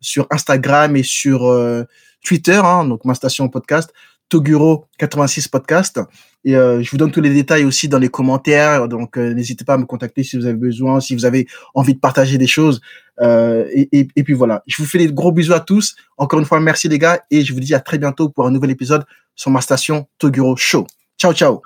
sur 0.00 0.26
Instagram 0.30 0.96
et 0.96 1.02
sur 1.02 1.46
euh, 1.46 1.84
Twitter, 2.24 2.60
hein, 2.62 2.84
donc 2.84 3.04
ma 3.04 3.14
station 3.14 3.48
podcast. 3.48 3.92
Toguro 4.30 4.86
86 4.98 5.48
podcast. 5.48 6.00
Et 6.44 6.56
euh, 6.56 6.82
je 6.82 6.90
vous 6.90 6.96
donne 6.96 7.10
tous 7.10 7.20
les 7.20 7.34
détails 7.34 7.64
aussi 7.66 7.88
dans 7.88 7.98
les 7.98 8.08
commentaires. 8.08 8.88
Donc 8.88 9.18
euh, 9.18 9.34
n'hésitez 9.34 9.64
pas 9.64 9.74
à 9.74 9.78
me 9.78 9.84
contacter 9.84 10.22
si 10.22 10.38
vous 10.38 10.46
avez 10.46 10.56
besoin, 10.56 11.00
si 11.00 11.14
vous 11.14 11.26
avez 11.26 11.46
envie 11.74 11.94
de 11.94 11.98
partager 11.98 12.38
des 12.38 12.46
choses. 12.46 12.80
Euh, 13.20 13.66
et, 13.74 13.88
et, 13.92 14.08
et, 14.16 14.22
puis 14.22 14.32
voilà. 14.32 14.62
Je 14.66 14.80
vous 14.80 14.88
fais 14.88 14.96
des 14.96 15.12
gros 15.12 15.32
bisous 15.32 15.52
à 15.52 15.60
tous. 15.60 15.94
Encore 16.16 16.38
une 16.38 16.46
fois, 16.46 16.58
merci 16.60 16.88
les 16.88 16.98
gars. 16.98 17.20
Et 17.30 17.44
je 17.44 17.52
vous 17.52 17.60
dis 17.60 17.74
à 17.74 17.80
très 17.80 17.98
bientôt 17.98 18.30
pour 18.30 18.46
un 18.46 18.50
nouvel 18.50 18.70
épisode 18.70 19.04
sur 19.34 19.50
ma 19.50 19.60
station 19.60 20.06
Toguro 20.16 20.56
Show. 20.56 20.86
Ciao, 21.18 21.34
ciao. 21.34 21.60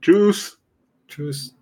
Tchuss. 0.00 0.60
Tchuss. 1.08 1.61